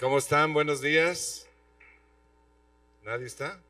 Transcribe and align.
¿Cómo 0.00 0.18
están? 0.18 0.54
Buenos 0.54 0.80
días. 0.80 1.48
¿Nadie 3.02 3.26
está? 3.26 3.60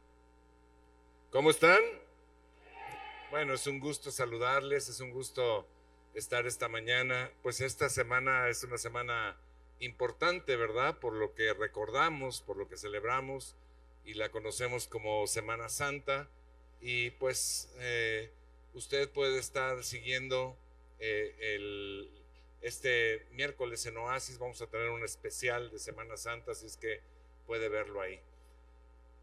¿Cómo 1.31 1.49
están? 1.49 1.81
Bueno, 3.31 3.55
es 3.55 3.67
un 3.67 3.81
gusto 3.81 4.11
saludarles, 4.11 4.91
es 4.91 5.01
un 5.01 5.11
gusto 5.11 5.67
estar 6.13 6.47
esta 6.47 6.69
mañana. 6.69 7.33
Pues 7.43 7.63
esta 7.63 7.89
semana 7.89 8.51
es 8.51 8.63
una 8.63 8.77
semana 8.77 9.39
importante, 9.81 10.57
¿verdad? 10.57 10.99
Por 10.99 11.15
lo 11.15 11.35
que 11.35 11.55
recordamos, 11.55 12.43
por 12.43 12.59
lo 12.59 12.69
que 12.69 12.77
celebramos 12.77 13.57
y 14.05 14.13
la 14.13 14.29
conocemos 14.29 14.87
como 14.87 15.27
Semana 15.27 15.71
Santa. 15.71 16.29
Y 16.83 17.09
pues 17.13 17.73
eh, 17.79 18.31
usted 18.75 19.09
puede 19.09 19.39
estar 19.39 19.83
siguiendo 19.83 20.59
eh, 20.99 21.35
el, 21.41 22.11
este 22.63 23.27
miércoles 23.33 23.85
en 23.87 23.97
Oasis. 23.97 24.39
Vamos 24.39 24.61
a 24.63 24.67
tener 24.67 24.91
un 24.91 25.05
especial 25.05 25.71
de 25.71 25.79
Semana 25.79 26.17
Santa, 26.17 26.53
así 26.53 26.67
es 26.67 26.77
que 26.77 27.01
puede 27.47 27.69
verlo 27.69 28.01
ahí. 28.01 28.21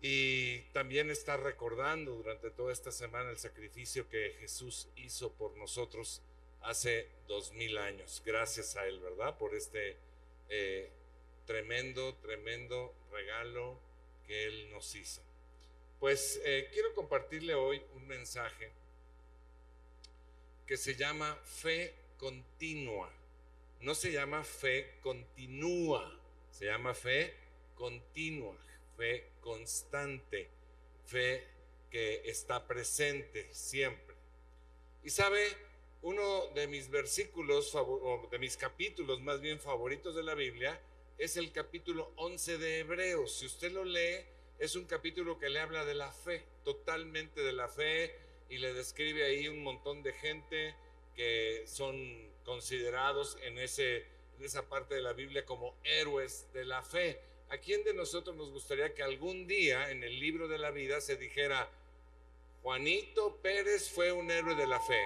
Y 0.01 0.59
también 0.71 1.09
está 1.09 1.37
recordando 1.37 2.11
durante 2.11 2.51
toda 2.51 2.71
esta 2.71 2.91
semana 2.91 3.29
el 3.29 3.37
sacrificio 3.37 4.07
que 4.09 4.35
Jesús 4.39 4.87
hizo 4.95 5.31
por 5.33 5.55
nosotros 5.57 6.21
hace 6.61 7.07
dos 7.27 7.53
mil 7.53 7.77
años. 7.77 8.21
Gracias 8.25 8.75
a 8.75 8.85
Él, 8.87 8.99
¿verdad? 8.99 9.37
Por 9.37 9.55
este 9.55 9.95
eh, 10.49 10.89
tremendo, 11.45 12.15
tremendo 12.15 12.93
regalo 13.11 13.79
que 14.27 14.45
Él 14.45 14.69
nos 14.71 14.93
hizo. 14.95 15.21
Pues 15.99 16.39
eh, 16.43 16.69
quiero 16.73 16.93
compartirle 16.93 17.55
hoy 17.55 17.81
un 17.95 18.07
mensaje 18.07 18.71
que 20.67 20.77
se 20.77 20.95
llama 20.95 21.35
fe 21.43 21.93
continua. 22.17 23.11
No 23.85 23.93
se 23.93 24.11
llama 24.11 24.43
fe 24.43 24.95
continúa, 24.99 26.19
se 26.49 26.65
llama 26.65 26.95
fe 26.95 27.35
continua, 27.75 28.57
fe 28.97 29.29
constante, 29.41 30.49
fe 31.05 31.43
que 31.91 32.27
está 32.27 32.65
presente 32.65 33.47
siempre. 33.53 34.15
Y 35.03 35.11
sabe, 35.11 35.39
uno 36.01 36.47
de 36.55 36.65
mis 36.65 36.89
versículos, 36.89 37.75
o 37.75 38.27
de 38.31 38.39
mis 38.39 38.57
capítulos 38.57 39.21
más 39.21 39.39
bien 39.39 39.59
favoritos 39.59 40.15
de 40.15 40.23
la 40.23 40.33
Biblia, 40.33 40.81
es 41.19 41.37
el 41.37 41.51
capítulo 41.51 42.11
11 42.15 42.57
de 42.57 42.79
Hebreos. 42.79 43.37
Si 43.37 43.45
usted 43.45 43.71
lo 43.71 43.83
lee, 43.83 44.25
es 44.57 44.75
un 44.75 44.85
capítulo 44.85 45.37
que 45.37 45.49
le 45.49 45.59
habla 45.59 45.85
de 45.85 45.93
la 45.93 46.11
fe, 46.11 46.43
totalmente 46.63 47.41
de 47.41 47.53
la 47.53 47.69
fe, 47.69 48.15
y 48.49 48.57
le 48.57 48.73
describe 48.73 49.25
ahí 49.25 49.47
un 49.47 49.61
montón 49.61 50.01
de 50.01 50.13
gente 50.13 50.73
que 51.15 51.63
son 51.67 51.95
considerados 52.43 53.37
en, 53.43 53.57
ese, 53.57 54.05
en 54.37 54.43
esa 54.43 54.69
parte 54.69 54.95
de 54.95 55.01
la 55.01 55.13
Biblia 55.13 55.45
como 55.45 55.75
héroes 55.83 56.47
de 56.53 56.65
la 56.65 56.83
fe. 56.83 57.19
¿A 57.49 57.57
quién 57.57 57.83
de 57.83 57.93
nosotros 57.93 58.35
nos 58.35 58.51
gustaría 58.51 58.93
que 58.93 59.03
algún 59.03 59.47
día 59.47 59.91
en 59.91 60.03
el 60.03 60.19
libro 60.19 60.47
de 60.47 60.57
la 60.57 60.71
vida 60.71 61.01
se 61.01 61.15
dijera, 61.15 61.69
Juanito 62.61 63.37
Pérez 63.41 63.89
fue 63.89 64.11
un 64.11 64.31
héroe 64.31 64.55
de 64.55 64.67
la 64.67 64.79
fe? 64.79 65.01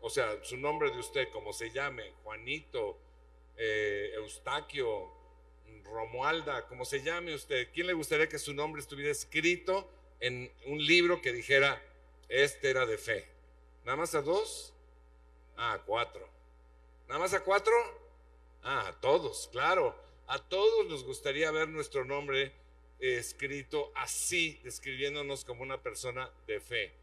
O 0.00 0.10
sea, 0.10 0.42
su 0.42 0.56
nombre 0.56 0.90
de 0.90 0.98
usted, 0.98 1.28
como 1.30 1.52
se 1.52 1.70
llame, 1.70 2.12
Juanito, 2.22 2.98
eh, 3.56 4.12
Eustaquio, 4.14 5.10
Romualda, 5.84 6.66
como 6.66 6.84
se 6.84 7.02
llame 7.02 7.34
usted, 7.34 7.68
¿quién 7.72 7.86
le 7.86 7.92
gustaría 7.92 8.28
que 8.28 8.38
su 8.38 8.54
nombre 8.54 8.80
estuviera 8.80 9.10
escrito 9.10 9.90
en 10.20 10.50
un 10.66 10.84
libro 10.84 11.20
que 11.20 11.32
dijera, 11.32 11.82
este 12.28 12.70
era 12.70 12.86
de 12.86 12.96
fe? 12.96 13.28
¿Nada 13.84 13.96
más 13.96 14.14
a 14.14 14.22
dos? 14.22 14.72
Ah, 15.62 15.78
cuatro. 15.84 16.26
¿Nada 17.06 17.20
más 17.20 17.34
a 17.34 17.44
cuatro? 17.44 17.74
Ah, 18.62 18.88
a 18.88 18.98
todos, 18.98 19.46
claro. 19.52 19.94
A 20.26 20.38
todos 20.38 20.86
nos 20.86 21.04
gustaría 21.04 21.50
ver 21.50 21.68
nuestro 21.68 22.02
nombre 22.02 22.54
escrito 22.98 23.92
así, 23.94 24.58
describiéndonos 24.64 25.44
como 25.44 25.62
una 25.62 25.82
persona 25.82 26.32
de 26.46 26.60
fe. 26.60 26.94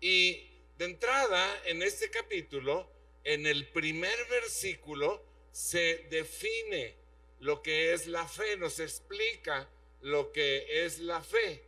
Y 0.00 0.50
de 0.78 0.86
entrada, 0.86 1.62
en 1.64 1.80
este 1.84 2.10
capítulo, 2.10 2.90
en 3.22 3.46
el 3.46 3.68
primer 3.68 4.26
versículo, 4.28 5.22
se 5.52 6.08
define 6.10 6.96
lo 7.38 7.62
que 7.62 7.92
es 7.92 8.08
la 8.08 8.26
fe, 8.26 8.56
nos 8.56 8.80
explica 8.80 9.68
lo 10.00 10.32
que 10.32 10.84
es 10.84 10.98
la 10.98 11.22
fe. 11.22 11.62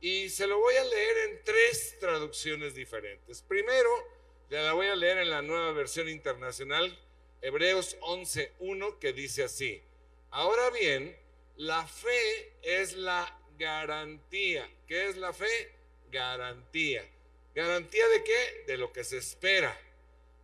Y 0.00 0.28
se 0.28 0.46
lo 0.46 0.56
voy 0.60 0.76
a 0.76 0.84
leer 0.84 1.30
en 1.30 1.42
tres 1.42 1.96
traducciones 1.98 2.76
diferentes. 2.76 3.42
Primero, 3.42 4.19
ya 4.50 4.62
la 4.62 4.72
voy 4.72 4.88
a 4.88 4.96
leer 4.96 5.18
en 5.18 5.30
la 5.30 5.42
nueva 5.42 5.70
versión 5.72 6.08
internacional, 6.08 6.98
Hebreos 7.40 7.96
11.1, 8.00 8.98
que 8.98 9.12
dice 9.12 9.44
así. 9.44 9.80
Ahora 10.30 10.70
bien, 10.70 11.16
la 11.56 11.86
fe 11.86 12.52
es 12.62 12.94
la 12.94 13.38
garantía. 13.58 14.68
¿Qué 14.88 15.08
es 15.08 15.16
la 15.16 15.32
fe? 15.32 15.72
Garantía. 16.10 17.08
¿Garantía 17.54 18.06
de 18.08 18.24
qué? 18.24 18.64
De 18.66 18.76
lo 18.76 18.92
que 18.92 19.04
se 19.04 19.18
espera. 19.18 19.80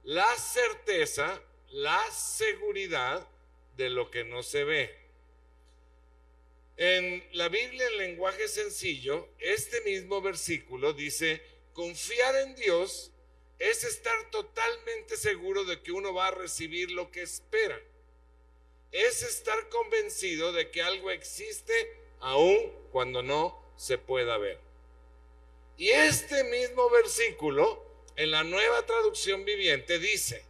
La 0.05 0.33
certeza, 0.37 1.43
la 1.71 2.01
seguridad 2.13 3.27
de 3.77 3.91
lo 3.91 4.13
que 4.13 4.23
no 4.23 4.45
se 4.45 4.63
ve. 4.63 4.97
En 6.77 7.25
la 7.33 7.49
Biblia 7.49 7.89
en 7.89 7.99
lenguaje 7.99 8.47
sencillo, 8.47 9.29
este 9.41 9.81
mismo 9.81 10.21
versículo 10.23 10.93
dice, 10.93 11.43
confiar 11.73 12.37
en 12.37 12.55
Dios 12.55 13.11
es 13.59 13.85
estar 13.85 14.31
totalmente 14.31 15.17
seguro 15.17 15.65
de 15.65 15.81
que 15.83 15.93
uno 15.93 16.13
va 16.13 16.29
a 16.29 16.33
recibir 16.33 16.91
lo 16.91 17.11
que 17.11 17.23
espera. 17.23 17.81
Es 18.93 19.23
estar 19.23 19.69
convencido 19.69 20.53
de 20.53 20.71
que 20.71 20.83
algo 20.83 21.11
existe 21.11 22.01
aun 22.21 22.73
cuando 22.93 23.23
no 23.23 23.63
se 23.77 23.99
pueda 23.99 24.39
ver. 24.39 24.59
Y 25.77 25.91
este 25.91 26.45
mismo 26.45 26.89
versículo 26.91 27.85
en 28.17 28.31
la 28.31 28.45
nueva 28.45 28.85
traducción 28.87 29.45
viviente 29.45 29.99
dice, 29.99 30.43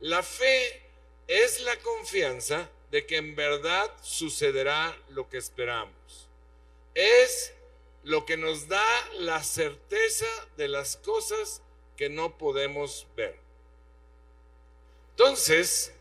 la 0.00 0.22
fe 0.22 0.82
es 1.28 1.60
la 1.60 1.76
confianza 1.80 2.70
de 2.90 3.06
que 3.06 3.16
en 3.16 3.36
verdad 3.36 3.92
sucederá 4.02 4.96
lo 5.10 5.28
que 5.28 5.38
esperamos. 5.38 6.28
Es 6.94 7.52
lo 8.02 8.24
que 8.24 8.36
nos 8.36 8.68
da 8.68 8.84
la 9.14 9.42
certeza 9.42 10.26
de 10.56 10.68
las 10.68 10.96
cosas 10.96 11.62
que 11.96 12.08
no 12.08 12.36
podemos 12.38 13.06
ver. 13.16 13.38
Entonces, 15.10 15.92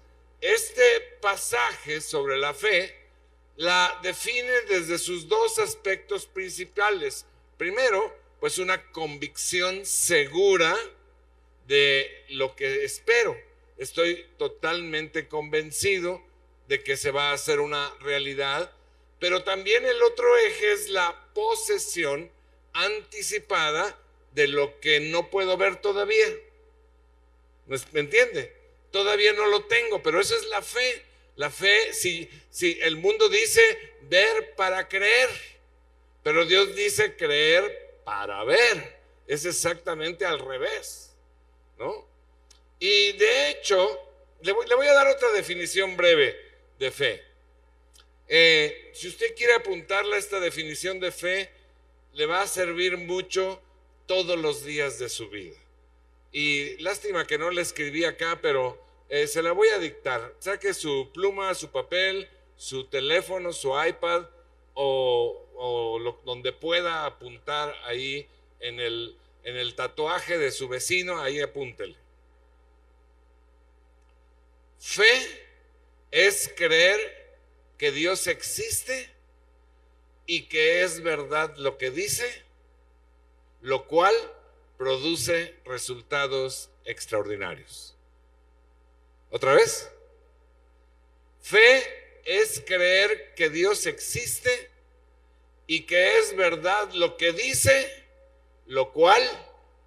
este 0.41 1.01
pasaje 1.22 2.01
sobre 2.01 2.38
la 2.38 2.53
fe 2.53 2.95
la 3.56 4.00
define 4.03 4.61
desde 4.67 4.97
sus 4.97 5.28
dos 5.28 5.59
aspectos 5.59 6.25
principales. 6.25 7.25
Primero, 7.57 8.13
pues 8.39 8.57
una 8.57 8.91
convicción 8.91 9.85
segura 9.85 10.75
de 11.67 12.25
lo 12.29 12.55
que 12.55 12.84
espero 12.84 13.35
estoy 13.78 14.25
totalmente 14.38 15.28
convencido 15.28 16.22
de 16.67 16.84
que 16.84 16.97
se 16.97 17.11
va 17.11 17.29
a 17.29 17.34
hacer 17.34 17.59
una 17.59 17.94
realidad, 18.00 18.72
pero 19.19 19.44
también 19.44 19.85
el 19.85 20.01
otro 20.03 20.38
eje 20.38 20.73
es 20.73 20.89
la 20.89 21.29
posesión 21.34 22.31
anticipada 22.73 23.97
de 24.35 24.47
lo 24.50 24.79
que 24.81 25.00
no 25.00 25.29
puedo 25.29 25.57
ver 25.57 25.78
todavía. 25.78 26.28
¿Me 27.66 28.00
entiende? 28.01 28.53
Todavía 28.91 29.34
no 29.34 29.47
lo 29.47 29.63
tengo, 29.63 30.03
pero 30.03 30.19
eso 30.19 30.35
es 30.35 30.46
la 30.50 30.62
fe. 30.62 31.03
La 31.38 31.50
fe, 31.50 31.94
si, 31.94 32.29
si 32.50 32.78
el 32.81 32.97
mundo 32.97 33.28
dice 33.29 33.62
ver 34.03 34.56
para 34.56 34.88
creer, 34.88 35.29
pero 36.22 36.46
Dios 36.46 36.75
dice 36.75 37.16
creer 37.16 38.00
para 38.03 38.44
ver. 38.44 38.96
Es 39.25 39.46
exactamente 39.46 40.25
al 40.25 40.40
revés, 40.40 41.12
¿no? 41.79 42.07
Y 42.79 43.13
de 43.13 43.50
hecho, 43.50 44.00
le 44.41 44.52
voy, 44.52 44.88
a 44.88 44.94
dar 44.94 45.07
otra 45.07 45.31
definición 45.31 45.97
breve 45.97 46.38
de 46.78 46.91
fe. 46.91 47.23
Eh, 48.28 48.91
si 48.93 49.08
usted 49.08 49.34
quiere 49.35 49.53
apuntarle 49.53 50.16
a 50.16 50.20
esta 50.20 50.40
definición 50.40 50.99
de 50.99 51.11
fe, 51.11 51.49
le 52.14 52.26
va 52.26 52.41
a 52.41 52.47
servir 52.47 52.97
mucho 52.97 53.61
todos 54.05 54.37
los 54.37 54.63
días 54.63 54.99
de 54.99 55.09
su 55.09 55.29
vida. 55.29 55.57
Y 56.31 56.78
lástima 56.81 57.25
que 57.25 57.37
no 57.37 57.49
le 57.49 57.61
escribí 57.61 58.03
acá, 58.03 58.40
pero 58.41 58.81
eh, 59.09 59.28
se 59.28 59.41
la 59.41 59.52
voy 59.52 59.69
a 59.69 59.79
dictar. 59.79 60.34
Saque 60.40 60.73
su 60.73 61.09
pluma, 61.13 61.53
su 61.55 61.69
papel, 61.69 62.28
su 62.57 62.85
teléfono, 62.85 63.53
su 63.53 63.73
iPad 63.81 64.25
o, 64.73 65.41
donde 66.25 66.52
pueda 66.52 67.05
apuntar 67.05 67.73
ahí 67.85 68.28
en 68.59 68.79
el, 68.79 69.16
en 69.43 69.55
el 69.55 69.75
tatuaje 69.75 70.37
de 70.37 70.52
su 70.52 70.67
vecino, 70.67 71.22
ahí 71.22 71.40
apúntele. 71.40 71.96
Fe 74.79 75.47
es 76.11 76.52
creer 76.55 76.99
que 77.78 77.91
Dios 77.91 78.28
existe 78.28 79.09
y 80.25 80.43
que 80.43 80.84
es 80.84 81.02
verdad 81.02 81.55
lo 81.57 81.78
que 81.78 81.91
dice, 81.91 82.44
lo 83.66 83.88
cual 83.88 84.14
produce 84.78 85.56
resultados 85.66 86.70
extraordinarios. 86.84 87.96
¿Otra 89.32 89.56
vez? 89.56 89.90
Fe 91.41 92.22
es 92.26 92.62
creer 92.64 93.34
que 93.34 93.50
Dios 93.50 93.88
existe 93.88 94.70
y 95.66 95.88
que 95.88 96.20
es 96.20 96.35
verdad 96.35 96.91
lo 96.94 97.17
que 97.17 97.32
dice, 97.32 98.06
lo 98.67 98.94
cual 98.94 99.23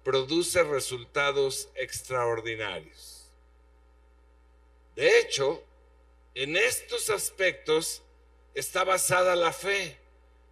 produce 0.03 0.61
resultados 0.63 1.69
extraordinarios. 1.75 3.29
De 4.97 5.19
hecho, 5.19 5.63
en 6.35 6.57
estos 6.57 7.09
aspectos 7.09 8.01
está 8.53 8.83
basada 8.83 9.37
la 9.37 9.53
fe 9.53 9.97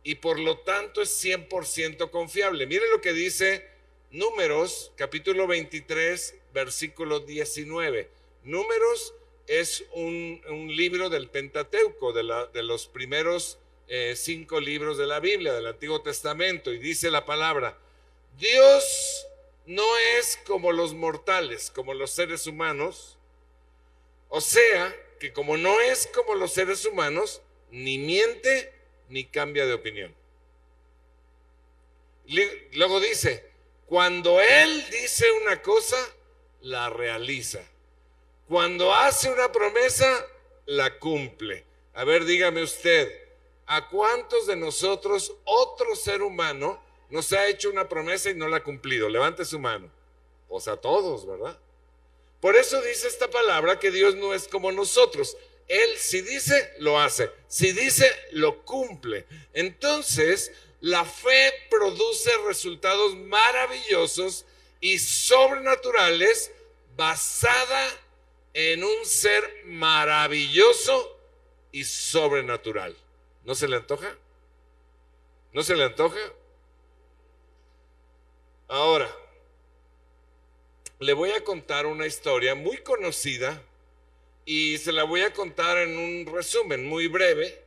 y 0.08 0.16
por 0.16 0.40
lo 0.40 0.60
tanto 0.60 1.02
es 1.02 1.22
100% 1.22 2.12
confiable. 2.12 2.66
Mire 2.66 2.88
lo 2.92 3.02
que 3.02 3.12
dice 3.12 3.68
Números, 4.10 4.94
capítulo 4.96 5.48
23, 5.48 6.34
versículo 6.54 7.20
19. 7.20 8.10
Números 8.46 9.14
es 9.48 9.84
un, 9.92 10.40
libro 10.74 11.10
del 11.10 11.28
Pentateuco, 11.28 12.14
de, 12.14 12.24
la, 12.24 12.46
de 12.46 12.64
los 12.64 12.88
primeros 12.88 13.60
eh, 13.90 14.14
cinco 14.16 14.62
libros 14.62 14.98
de 14.98 15.08
la 15.08 15.20
Biblia, 15.20 15.52
del 15.52 15.68
Antiguo 15.68 16.02
Testamento, 16.02 16.72
y 16.72 16.78
dice 16.78 17.12
la 17.12 17.26
palabra, 17.26 17.78
Dios 18.40 19.28
no 19.66 19.84
es 20.18 20.40
como 20.48 20.72
los 20.72 20.94
mortales, 20.94 21.70
como 21.70 21.94
los 21.94 22.12
seres 22.12 22.48
humanos, 22.48 23.18
o 24.30 24.40
sea, 24.40 24.96
que 25.20 25.34
como 25.34 25.58
no 25.58 25.82
es 25.82 26.08
como 26.08 26.34
los 26.36 26.54
seres 26.54 26.86
humanos, 26.86 27.42
ni 27.72 27.98
miente 27.98 28.77
ni 29.10 29.26
cambia 29.26 29.66
de 29.66 29.74
opinión. 29.74 30.14
Luego 32.74 33.00
dice, 33.00 33.50
cuando 33.86 34.42
Él 34.42 34.86
dice 34.92 35.32
una 35.44 35.62
cosa, 35.62 35.98
la 36.62 36.90
realiza. 36.90 37.62
Cuando 38.48 38.94
hace 38.94 39.32
una 39.32 39.52
promesa, 39.52 40.26
la 40.66 41.00
cumple. 41.00 41.66
A 41.94 42.04
ver, 42.04 42.26
dígame 42.26 42.62
usted, 42.64 43.12
¿a 43.66 43.88
cuántos 43.90 44.48
de 44.48 44.56
nosotros 44.56 45.34
otro 45.46 45.96
ser 45.96 46.22
humano 46.22 46.82
nos 47.10 47.32
ha 47.34 47.48
hecho 47.48 47.70
una 47.70 47.88
promesa 47.88 48.30
y 48.30 48.36
no 48.36 48.48
la 48.48 48.58
ha 48.58 48.64
cumplido? 48.64 49.10
Levante 49.10 49.46
su 49.46 49.60
mano. 49.60 49.90
Pues 50.48 50.68
a 50.68 50.78
todos, 50.78 51.26
¿verdad? 51.26 51.58
Por 52.40 52.56
eso 52.56 52.82
dice 52.82 53.08
esta 53.08 53.30
palabra 53.30 53.80
que 53.80 53.92
Dios 53.92 54.16
no 54.16 54.34
es 54.34 54.48
como 54.48 54.72
nosotros. 54.72 55.36
Él 55.68 55.98
si 55.98 56.22
dice, 56.22 56.74
lo 56.80 57.00
hace. 57.00 57.30
Si 57.48 57.72
dice, 57.74 58.10
lo 58.32 58.64
cumple. 58.64 59.26
Entonces, 59.54 60.52
la 60.82 61.04
fe 61.04 61.52
produce 61.70 62.30
resultados 62.46 63.16
maravillosos 63.16 64.46
y 64.80 65.00
sobrenaturales 65.00 66.52
basada 66.96 67.90
en 68.54 68.84
un 68.84 69.06
ser 69.06 69.64
maravilloso 69.66 71.20
y 71.72 71.84
sobrenatural. 71.84 72.96
¿No 73.44 73.56
se 73.56 73.68
le 73.68 73.76
antoja? 73.76 74.18
¿No 75.54 75.64
se 75.64 75.76
le 75.76 75.84
antoja? 75.84 76.20
Ahora, 78.68 79.10
le 81.00 81.14
voy 81.14 81.32
a 81.32 81.44
contar 81.44 81.86
una 81.86 82.06
historia 82.06 82.56
muy 82.56 82.78
conocida 82.78 83.62
y 84.48 84.78
se 84.78 84.94
la 84.94 85.04
voy 85.04 85.22
a 85.22 85.34
contar 85.34 85.78
en 85.78 85.98
un 85.98 86.26
resumen 86.26 86.86
muy 86.86 87.08
breve 87.08 87.62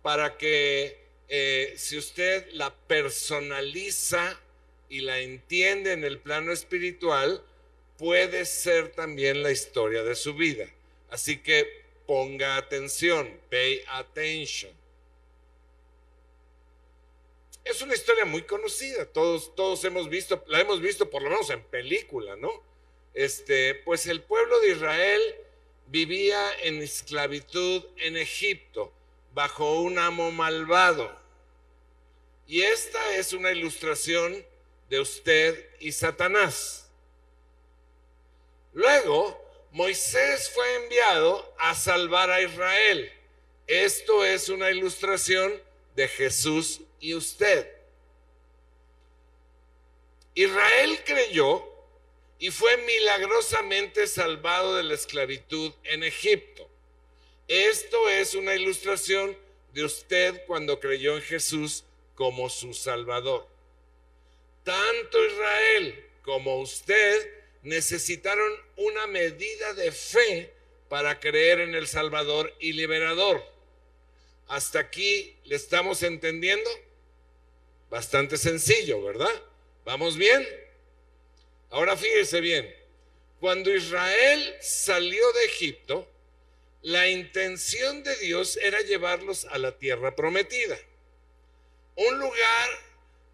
para 0.00 0.38
que 0.38 0.96
eh, 1.28 1.74
si 1.76 1.98
usted 1.98 2.48
la 2.52 2.74
personaliza 2.74 4.40
y 4.88 5.02
la 5.02 5.18
entiende 5.18 5.92
en 5.92 6.04
el 6.04 6.18
plano 6.18 6.50
espiritual, 6.50 7.44
puede 7.98 8.46
ser 8.46 8.88
también 8.92 9.42
la 9.42 9.50
historia 9.50 10.02
de 10.02 10.14
su 10.14 10.32
vida. 10.32 10.66
Así 11.10 11.42
que 11.42 11.84
ponga 12.06 12.56
atención, 12.56 13.38
pay 13.50 13.82
attention. 13.88 14.72
Es 17.66 17.82
una 17.82 17.92
historia 17.92 18.24
muy 18.24 18.44
conocida, 18.44 19.04
todos, 19.04 19.54
todos 19.54 19.84
hemos 19.84 20.08
visto, 20.08 20.42
la 20.46 20.62
hemos 20.62 20.80
visto 20.80 21.10
por 21.10 21.20
lo 21.20 21.28
menos 21.28 21.50
en 21.50 21.62
película, 21.64 22.34
¿no? 22.34 22.62
Este, 23.12 23.74
pues 23.74 24.06
el 24.06 24.22
pueblo 24.22 24.58
de 24.60 24.70
Israel 24.70 25.20
vivía 25.90 26.52
en 26.62 26.82
esclavitud 26.82 27.84
en 27.96 28.16
Egipto 28.16 28.92
bajo 29.34 29.80
un 29.80 29.98
amo 29.98 30.30
malvado. 30.30 31.16
Y 32.46 32.62
esta 32.62 33.16
es 33.16 33.32
una 33.32 33.52
ilustración 33.52 34.44
de 34.88 35.00
usted 35.00 35.68
y 35.80 35.92
Satanás. 35.92 36.88
Luego, 38.72 39.44
Moisés 39.72 40.50
fue 40.50 40.76
enviado 40.76 41.54
a 41.58 41.74
salvar 41.74 42.30
a 42.30 42.40
Israel. 42.40 43.12
Esto 43.66 44.24
es 44.24 44.48
una 44.48 44.70
ilustración 44.70 45.52
de 45.94 46.08
Jesús 46.08 46.80
y 47.00 47.14
usted. 47.14 47.70
Israel 50.34 51.02
creyó 51.04 51.77
y 52.38 52.50
fue 52.50 52.76
milagrosamente 52.76 54.06
salvado 54.06 54.76
de 54.76 54.84
la 54.84 54.94
esclavitud 54.94 55.72
en 55.84 56.04
Egipto. 56.04 56.68
Esto 57.48 58.08
es 58.08 58.34
una 58.34 58.54
ilustración 58.54 59.36
de 59.72 59.84
usted 59.84 60.44
cuando 60.46 60.78
creyó 60.78 61.16
en 61.16 61.22
Jesús 61.22 61.84
como 62.14 62.48
su 62.48 62.74
Salvador. 62.74 63.46
Tanto 64.62 65.24
Israel 65.24 66.04
como 66.22 66.60
usted 66.60 67.32
necesitaron 67.62 68.52
una 68.76 69.06
medida 69.06 69.72
de 69.74 69.90
fe 69.92 70.52
para 70.88 71.20
creer 71.20 71.60
en 71.60 71.74
el 71.74 71.86
Salvador 71.86 72.54
y 72.60 72.72
Liberador. 72.72 73.42
Hasta 74.46 74.78
aquí 74.78 75.36
le 75.44 75.56
estamos 75.56 76.02
entendiendo. 76.02 76.70
Bastante 77.90 78.36
sencillo, 78.36 79.02
¿verdad? 79.02 79.42
¿Vamos 79.84 80.16
bien? 80.16 80.46
Ahora 81.70 81.96
fíjese 81.96 82.40
bien, 82.40 82.74
cuando 83.40 83.74
Israel 83.74 84.54
salió 84.60 85.32
de 85.32 85.44
Egipto, 85.44 86.10
la 86.82 87.08
intención 87.08 88.02
de 88.02 88.16
Dios 88.16 88.56
era 88.56 88.80
llevarlos 88.80 89.44
a 89.46 89.58
la 89.58 89.78
tierra 89.78 90.16
prometida, 90.16 90.78
un 91.96 92.18
lugar 92.18 92.70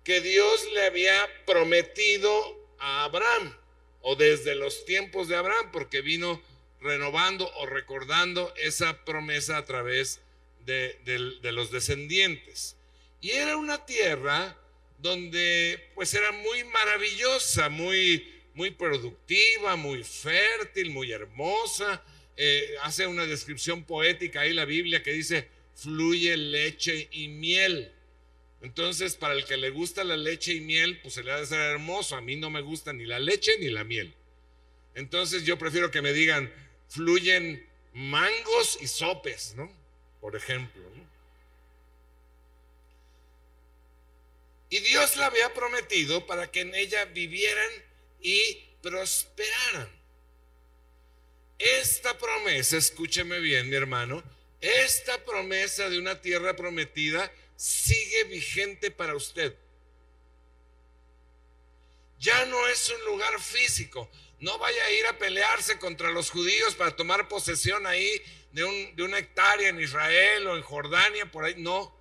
que 0.02 0.20
Dios 0.20 0.66
le 0.72 0.86
había 0.86 1.28
prometido 1.46 2.30
a 2.78 3.04
Abraham, 3.04 3.56
o 4.02 4.16
desde 4.16 4.54
los 4.54 4.84
tiempos 4.84 5.28
de 5.28 5.36
Abraham, 5.36 5.70
porque 5.72 6.02
vino 6.02 6.42
renovando 6.80 7.50
o 7.56 7.66
recordando 7.66 8.52
esa 8.56 9.04
promesa 9.04 9.56
a 9.56 9.64
través 9.64 10.20
de, 10.66 10.98
de 11.04 11.52
los 11.52 11.70
descendientes. 11.70 12.76
Y 13.20 13.30
era 13.30 13.56
una 13.56 13.86
tierra 13.86 14.58
donde 15.04 15.90
pues 15.94 16.14
era 16.14 16.32
muy 16.32 16.64
maravillosa, 16.64 17.68
muy, 17.68 18.26
muy 18.54 18.70
productiva, 18.70 19.76
muy 19.76 20.02
fértil, 20.02 20.90
muy 20.90 21.12
hermosa. 21.12 22.02
Eh, 22.38 22.74
hace 22.82 23.06
una 23.06 23.26
descripción 23.26 23.84
poética 23.84 24.40
ahí 24.40 24.54
la 24.54 24.64
Biblia 24.64 25.02
que 25.02 25.12
dice, 25.12 25.46
fluye 25.74 26.38
leche 26.38 27.08
y 27.12 27.28
miel. 27.28 27.92
Entonces, 28.62 29.14
para 29.14 29.34
el 29.34 29.44
que 29.44 29.58
le 29.58 29.68
gusta 29.68 30.04
la 30.04 30.16
leche 30.16 30.54
y 30.54 30.60
miel, 30.62 30.98
pues 31.02 31.12
se 31.12 31.22
le 31.22 31.32
ha 31.32 31.38
de 31.38 31.44
ser 31.44 31.60
hermoso. 31.60 32.16
A 32.16 32.22
mí 32.22 32.36
no 32.36 32.48
me 32.48 32.62
gusta 32.62 32.94
ni 32.94 33.04
la 33.04 33.18
leche 33.18 33.52
ni 33.60 33.68
la 33.68 33.84
miel. 33.84 34.14
Entonces, 34.94 35.44
yo 35.44 35.58
prefiero 35.58 35.90
que 35.90 36.00
me 36.00 36.14
digan, 36.14 36.50
fluyen 36.88 37.62
mangos 37.92 38.78
y 38.80 38.86
sopes, 38.86 39.52
¿no? 39.54 39.70
Por 40.22 40.34
ejemplo. 40.34 40.82
Y 44.74 44.80
Dios 44.80 45.14
la 45.14 45.26
había 45.26 45.54
prometido 45.54 46.26
para 46.26 46.50
que 46.50 46.62
en 46.62 46.74
ella 46.74 47.04
vivieran 47.04 47.70
y 48.20 48.54
prosperaran. 48.82 49.88
Esta 51.60 52.18
promesa, 52.18 52.76
escúcheme 52.76 53.38
bien, 53.38 53.70
mi 53.70 53.76
hermano, 53.76 54.24
esta 54.60 55.24
promesa 55.24 55.88
de 55.88 56.00
una 56.00 56.20
tierra 56.20 56.56
prometida 56.56 57.32
sigue 57.54 58.24
vigente 58.24 58.90
para 58.90 59.14
usted. 59.14 59.54
Ya 62.18 62.44
no 62.46 62.66
es 62.66 62.88
un 62.88 63.04
lugar 63.04 63.40
físico. 63.40 64.10
No 64.40 64.58
vaya 64.58 64.86
a 64.86 64.90
ir 64.90 65.06
a 65.06 65.18
pelearse 65.18 65.78
contra 65.78 66.10
los 66.10 66.30
judíos 66.30 66.74
para 66.74 66.96
tomar 66.96 67.28
posesión 67.28 67.86
ahí 67.86 68.10
de, 68.50 68.64
un, 68.64 68.96
de 68.96 69.04
una 69.04 69.18
hectárea 69.18 69.68
en 69.68 69.80
Israel 69.80 70.48
o 70.48 70.56
en 70.56 70.62
Jordania, 70.62 71.30
por 71.30 71.44
ahí. 71.44 71.54
No, 71.58 71.96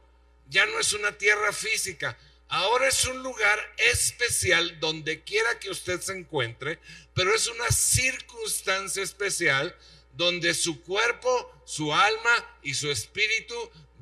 ya 0.49 0.65
no 0.65 0.79
es 0.79 0.91
una 0.93 1.15
tierra 1.15 1.53
física 1.53 2.17
Ahora 2.53 2.87
es 2.87 3.05
un 3.05 3.23
lugar 3.23 3.59
especial 3.77 4.79
donde 4.79 5.23
quiera 5.23 5.57
que 5.57 5.71
usted 5.71 5.99
se 6.01 6.15
encuentre, 6.15 6.77
pero 7.15 7.33
es 7.33 7.47
una 7.47 7.67
circunstancia 7.71 9.01
especial 9.01 9.75
donde 10.11 10.53
su 10.53 10.83
cuerpo, 10.83 11.51
su 11.65 11.91
alma 11.91 12.59
y 12.61 12.75
su 12.75 12.91
espíritu 12.91 13.55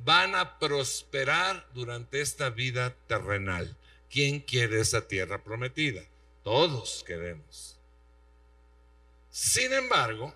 van 0.03 0.35
a 0.35 0.59
prosperar 0.59 1.65
durante 1.73 2.19
esta 2.19 2.49
vida 2.49 2.93
terrenal. 3.07 3.77
¿Quién 4.09 4.41
quiere 4.41 4.81
esa 4.81 5.07
tierra 5.07 5.41
prometida? 5.41 6.03
Todos 6.43 7.05
queremos. 7.07 7.77
Sin 9.29 9.71
embargo, 9.71 10.35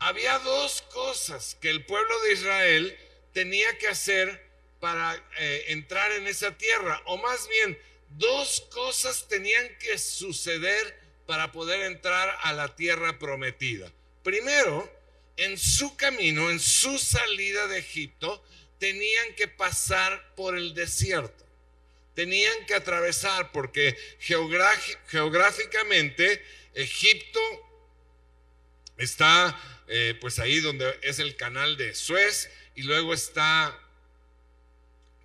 había 0.00 0.40
dos 0.40 0.82
cosas 0.92 1.56
que 1.60 1.70
el 1.70 1.86
pueblo 1.86 2.20
de 2.22 2.32
Israel 2.32 2.98
tenía 3.32 3.78
que 3.78 3.86
hacer 3.86 4.45
para 4.80 5.14
eh, 5.38 5.66
entrar 5.68 6.10
en 6.12 6.26
esa 6.26 6.56
tierra, 6.56 7.02
o 7.06 7.18
más 7.18 7.48
bien, 7.48 7.78
dos 8.10 8.66
cosas 8.70 9.26
tenían 9.28 9.66
que 9.78 9.98
suceder 9.98 10.98
para 11.26 11.52
poder 11.52 11.82
entrar 11.82 12.38
a 12.42 12.52
la 12.52 12.76
tierra 12.76 13.18
prometida. 13.18 13.90
Primero, 14.22 14.90
en 15.36 15.58
su 15.58 15.96
camino, 15.96 16.50
en 16.50 16.60
su 16.60 16.98
salida 16.98 17.66
de 17.66 17.78
Egipto, 17.78 18.44
tenían 18.78 19.34
que 19.34 19.48
pasar 19.48 20.34
por 20.34 20.56
el 20.56 20.74
desierto. 20.74 21.44
Tenían 22.14 22.64
que 22.66 22.74
atravesar 22.74 23.52
porque 23.52 23.96
geográficamente 24.20 26.42
Egipto 26.74 27.40
está 28.96 29.58
eh, 29.88 30.16
pues 30.20 30.38
ahí 30.38 30.60
donde 30.60 30.98
es 31.02 31.18
el 31.18 31.36
canal 31.36 31.76
de 31.76 31.94
Suez 31.94 32.50
y 32.74 32.82
luego 32.82 33.12
está 33.12 33.78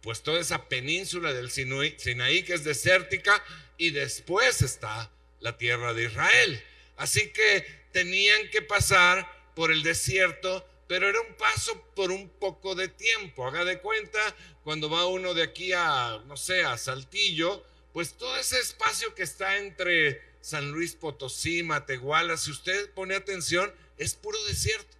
pues 0.01 0.22
toda 0.24 0.39
esa 0.39 0.67
península 0.67 1.34
del 1.34 1.51
Sinaí 1.51 2.43
que 2.43 2.53
es 2.53 2.63
desértica 2.63 3.43
y 3.77 3.91
después 3.91 4.62
está 4.62 5.12
la 5.39 5.58
tierra 5.58 5.93
de 5.93 6.05
Israel. 6.05 6.63
Así 6.98 7.29
que 7.29 7.65
tenían 7.91 8.50
que 8.50 8.62
pasar 8.62 9.27
por 9.55 9.72
el 9.72 9.84
desierto, 9.84 10.67
pero 10.88 11.10
era 11.10 11.20
un 11.22 11.36
paso 11.36 11.81
por 11.96 12.12
un 12.12 12.29
poco 12.29 12.75
de 12.75 12.88
tiempo. 12.88 13.48
Haga 13.48 13.65
de 13.65 13.79
cuenta, 13.79 14.20
cuando 14.63 14.89
va 14.89 15.05
uno 15.05 15.34
de 15.34 15.43
aquí 15.43 15.74
a, 15.74 16.22
no 16.27 16.38
sé, 16.38 16.63
a 16.63 16.77
Saltillo, 16.77 17.65
pues 17.93 18.13
todo 18.13 18.36
ese 18.38 18.60
espacio 18.60 19.13
que 19.15 19.24
está 19.24 19.58
entre 19.58 20.22
San 20.41 20.72
Luis 20.72 20.96
Potosí, 20.96 21.63
Matehuala, 21.63 22.38
si 22.38 22.51
usted 22.51 22.89
pone 22.91 23.15
atención, 23.15 23.74
es 23.98 24.15
puro 24.15 24.41
desierto. 24.46 24.98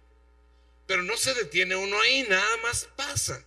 Pero 0.86 1.02
no 1.02 1.16
se 1.16 1.34
detiene 1.34 1.76
uno 1.76 2.00
ahí, 2.00 2.26
nada 2.28 2.56
más 2.58 2.88
pasa. 2.96 3.44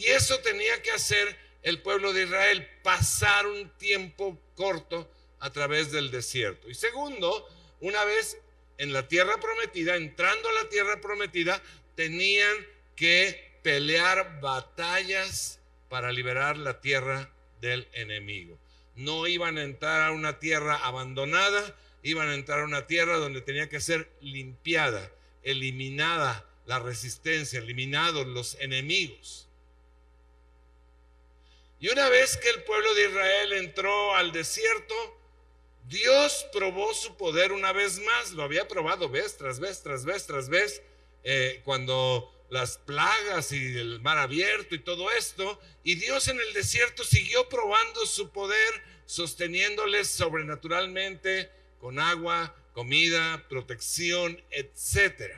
Y 0.00 0.06
eso 0.06 0.38
tenía 0.38 0.80
que 0.80 0.92
hacer 0.92 1.36
el 1.62 1.82
pueblo 1.82 2.14
de 2.14 2.22
Israel, 2.22 2.66
pasar 2.82 3.46
un 3.46 3.68
tiempo 3.76 4.40
corto 4.54 5.12
a 5.40 5.52
través 5.52 5.92
del 5.92 6.10
desierto. 6.10 6.70
Y 6.70 6.74
segundo, 6.74 7.46
una 7.80 8.02
vez 8.06 8.38
en 8.78 8.94
la 8.94 9.08
tierra 9.08 9.38
prometida, 9.38 9.96
entrando 9.96 10.48
a 10.48 10.52
la 10.54 10.70
tierra 10.70 11.02
prometida, 11.02 11.62
tenían 11.96 12.66
que 12.96 13.58
pelear 13.62 14.40
batallas 14.40 15.60
para 15.90 16.12
liberar 16.12 16.56
la 16.56 16.80
tierra 16.80 17.30
del 17.60 17.86
enemigo. 17.92 18.58
No 18.96 19.26
iban 19.26 19.58
a 19.58 19.64
entrar 19.64 20.00
a 20.00 20.12
una 20.12 20.38
tierra 20.38 20.76
abandonada, 20.76 21.76
iban 22.02 22.30
a 22.30 22.34
entrar 22.36 22.60
a 22.60 22.64
una 22.64 22.86
tierra 22.86 23.18
donde 23.18 23.42
tenía 23.42 23.68
que 23.68 23.80
ser 23.80 24.10
limpiada, 24.22 25.12
eliminada 25.42 26.48
la 26.64 26.78
resistencia, 26.78 27.58
eliminados 27.58 28.26
los 28.26 28.54
enemigos. 28.60 29.49
Y 31.80 31.88
una 31.88 32.10
vez 32.10 32.36
que 32.36 32.50
el 32.50 32.62
pueblo 32.64 32.92
de 32.94 33.08
Israel 33.08 33.52
entró 33.54 34.14
al 34.14 34.32
desierto, 34.32 34.94
Dios 35.88 36.46
probó 36.52 36.92
su 36.92 37.16
poder 37.16 37.52
una 37.52 37.72
vez 37.72 37.98
más, 38.00 38.32
lo 38.32 38.42
había 38.42 38.68
probado 38.68 39.08
vez 39.08 39.38
tras 39.38 39.58
vez, 39.58 39.82
tras 39.82 40.04
vez, 40.04 40.26
tras 40.26 40.50
vez, 40.50 40.82
eh, 41.24 41.62
cuando 41.64 42.30
las 42.50 42.76
plagas 42.76 43.52
y 43.52 43.78
el 43.78 44.00
mar 44.00 44.18
abierto 44.18 44.74
y 44.74 44.80
todo 44.80 45.10
esto, 45.10 45.58
y 45.82 45.94
Dios 45.94 46.28
en 46.28 46.38
el 46.38 46.52
desierto 46.52 47.02
siguió 47.02 47.48
probando 47.48 48.04
su 48.04 48.30
poder, 48.30 48.84
sosteniéndoles 49.06 50.08
sobrenaturalmente 50.08 51.50
con 51.80 51.98
agua, 51.98 52.54
comida, 52.74 53.46
protección, 53.48 54.40
etc. 54.50 55.34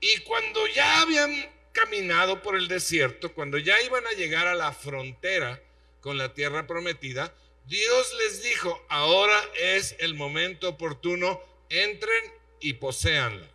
Y 0.00 0.18
cuando 0.18 0.66
ya 0.68 1.00
habían 1.00 1.59
caminado 1.72 2.42
por 2.42 2.56
el 2.56 2.68
desierto, 2.68 3.32
cuando 3.32 3.58
ya 3.58 3.80
iban 3.82 4.06
a 4.06 4.12
llegar 4.12 4.46
a 4.46 4.54
la 4.54 4.72
frontera 4.72 5.62
con 6.00 6.18
la 6.18 6.34
tierra 6.34 6.66
prometida, 6.66 7.34
Dios 7.66 8.14
les 8.18 8.42
dijo, 8.42 8.84
ahora 8.88 9.40
es 9.56 9.94
el 9.98 10.14
momento 10.14 10.70
oportuno, 10.70 11.40
entren 11.68 12.24
y 12.60 12.74
poseanla. 12.74 13.48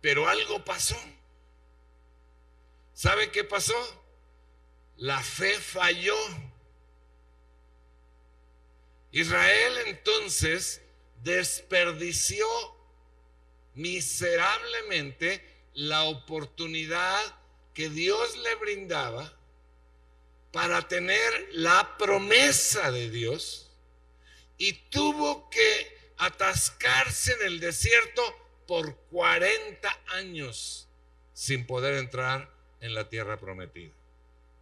Pero 0.00 0.28
algo 0.28 0.64
pasó. 0.64 0.96
¿Sabe 2.94 3.30
qué 3.30 3.44
pasó? 3.44 3.74
La 4.96 5.20
fe 5.20 5.52
falló. 5.58 6.16
Israel 9.12 9.78
entonces 9.86 10.80
desperdició 11.22 12.46
miserablemente 13.76 15.42
la 15.74 16.04
oportunidad 16.04 17.20
que 17.74 17.88
Dios 17.88 18.36
le 18.38 18.54
brindaba 18.56 19.32
para 20.50 20.88
tener 20.88 21.48
la 21.52 21.96
promesa 21.98 22.90
de 22.90 23.10
Dios 23.10 23.70
y 24.58 24.72
tuvo 24.72 25.50
que 25.50 25.96
atascarse 26.16 27.34
en 27.34 27.46
el 27.46 27.60
desierto 27.60 28.22
por 28.66 28.96
40 29.10 30.00
años 30.08 30.88
sin 31.34 31.66
poder 31.66 31.96
entrar 31.96 32.50
en 32.80 32.94
la 32.94 33.08
tierra 33.10 33.38
prometida. 33.38 33.92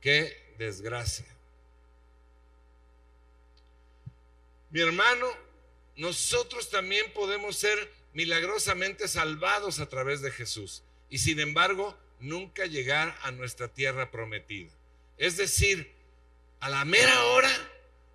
Qué 0.01 0.55
desgracia. 0.59 1.27
Mi 4.71 4.81
hermano, 4.81 5.29
nosotros 5.95 6.69
también 6.69 7.13
podemos 7.13 7.57
ser 7.57 7.89
milagrosamente 8.15 9.07
salvados 9.09 9.81
a 9.81 9.89
través 9.89 10.23
de 10.23 10.31
Jesús 10.31 10.83
y 11.11 11.19
sin 11.19 11.41
embargo 11.41 11.97
nunca 12.21 12.65
llegar 12.67 13.17
a 13.23 13.31
nuestra 13.33 13.69
tierra 13.69 14.11
prometida. 14.11 14.71
Es 15.19 15.37
decir, 15.37 15.93
a 16.61 16.71
la 16.71 16.85
mera 16.85 17.25
hora 17.27 17.51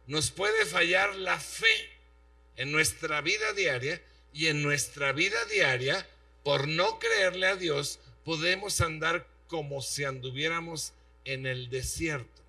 nos 0.08 0.32
puede 0.32 0.66
fallar 0.66 1.16
la 1.16 1.40
fe 1.40 1.68
en 2.56 2.72
nuestra 2.72 3.22
vida 3.22 3.54
diaria 3.54 4.02
y 4.34 4.48
en 4.48 4.64
nuestra 4.64 5.12
vida 5.12 5.44
diaria, 5.46 6.08
por 6.44 6.68
no 6.68 7.00
creerle 7.00 7.48
a 7.48 7.56
Dios, 7.56 8.00
podemos 8.26 8.82
andar 8.82 9.28
como 9.48 9.82
si 9.82 10.04
anduviéramos 10.04 10.94
en 11.26 11.46
el 11.46 11.70
desierto. 11.70 12.42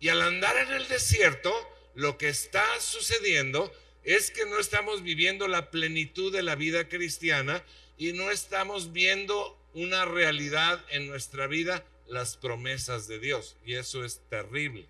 Y 0.00 0.08
al 0.08 0.22
andar 0.22 0.56
en 0.58 0.72
el 0.72 0.88
desierto, 0.88 1.52
lo 1.94 2.18
que 2.18 2.28
está 2.28 2.64
sucediendo 2.80 3.72
es 4.04 4.30
que 4.30 4.44
no 4.46 4.58
estamos 4.58 5.02
viviendo 5.02 5.48
la 5.48 5.70
plenitud 5.70 6.32
de 6.32 6.42
la 6.42 6.54
vida 6.54 6.88
cristiana 6.88 7.64
y 7.96 8.12
no 8.12 8.30
estamos 8.30 8.92
viendo 8.92 9.58
una 9.72 10.04
realidad 10.04 10.84
en 10.90 11.08
nuestra 11.08 11.46
vida, 11.46 11.84
las 12.06 12.36
promesas 12.36 13.08
de 13.08 13.18
Dios. 13.18 13.56
Y 13.64 13.74
eso 13.74 14.04
es 14.04 14.20
terrible. 14.28 14.86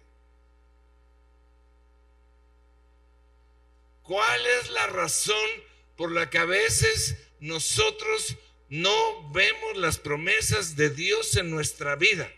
¿Cuál 4.03 4.47
es 4.47 4.71
la 4.71 4.87
razón 4.89 5.49
por 5.97 6.13
la 6.13 6.29
que 6.29 6.39
a 6.39 6.45
veces 6.45 7.17
nosotros 7.41 8.37
no 8.69 9.31
vemos 9.33 9.77
las 9.77 9.99
promesas 9.99 10.77
de 10.77 10.91
Dios 10.91 11.37
en 11.37 11.51
nuestra 11.51 11.97
vida 11.97 12.31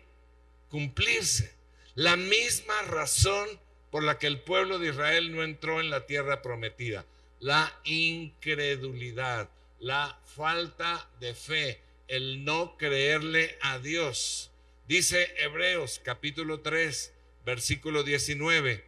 cumplirse? 0.68 1.54
La 1.94 2.16
misma 2.16 2.82
razón 2.82 3.48
por 3.96 4.04
la 4.04 4.18
que 4.18 4.26
el 4.26 4.40
pueblo 4.40 4.78
de 4.78 4.90
Israel 4.90 5.34
no 5.34 5.42
entró 5.42 5.80
en 5.80 5.88
la 5.88 6.04
tierra 6.04 6.42
prometida. 6.42 7.06
La 7.40 7.80
incredulidad, 7.84 9.48
la 9.78 10.20
falta 10.36 11.08
de 11.18 11.34
fe, 11.34 11.80
el 12.06 12.44
no 12.44 12.76
creerle 12.76 13.56
a 13.62 13.78
Dios. 13.78 14.50
Dice 14.86 15.34
Hebreos 15.38 15.98
capítulo 16.04 16.60
3, 16.60 17.14
versículo 17.46 18.02
19, 18.02 18.84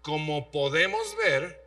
como 0.00 0.52
podemos 0.52 1.16
ver, 1.16 1.60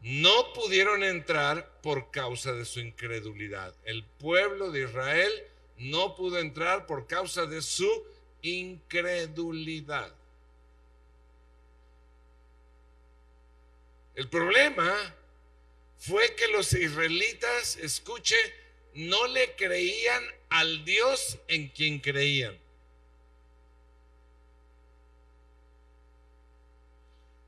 no 0.00 0.54
pudieron 0.54 1.04
entrar 1.04 1.82
por 1.82 2.10
causa 2.10 2.54
de 2.54 2.64
su 2.64 2.80
incredulidad. 2.80 3.74
El 3.84 4.04
pueblo 4.06 4.70
de 4.70 4.84
Israel 4.84 5.30
no 5.76 6.16
pudo 6.16 6.38
entrar 6.38 6.86
por 6.86 7.06
causa 7.06 7.44
de 7.44 7.60
su 7.60 8.06
incredulidad. 8.40 10.17
El 14.18 14.28
problema 14.28 15.14
fue 15.96 16.34
que 16.34 16.48
los 16.48 16.72
israelitas, 16.72 17.76
escuche, 17.76 18.34
no 18.94 19.28
le 19.28 19.54
creían 19.54 20.24
al 20.48 20.84
Dios 20.84 21.38
en 21.46 21.68
quien 21.68 22.00
creían. 22.00 22.58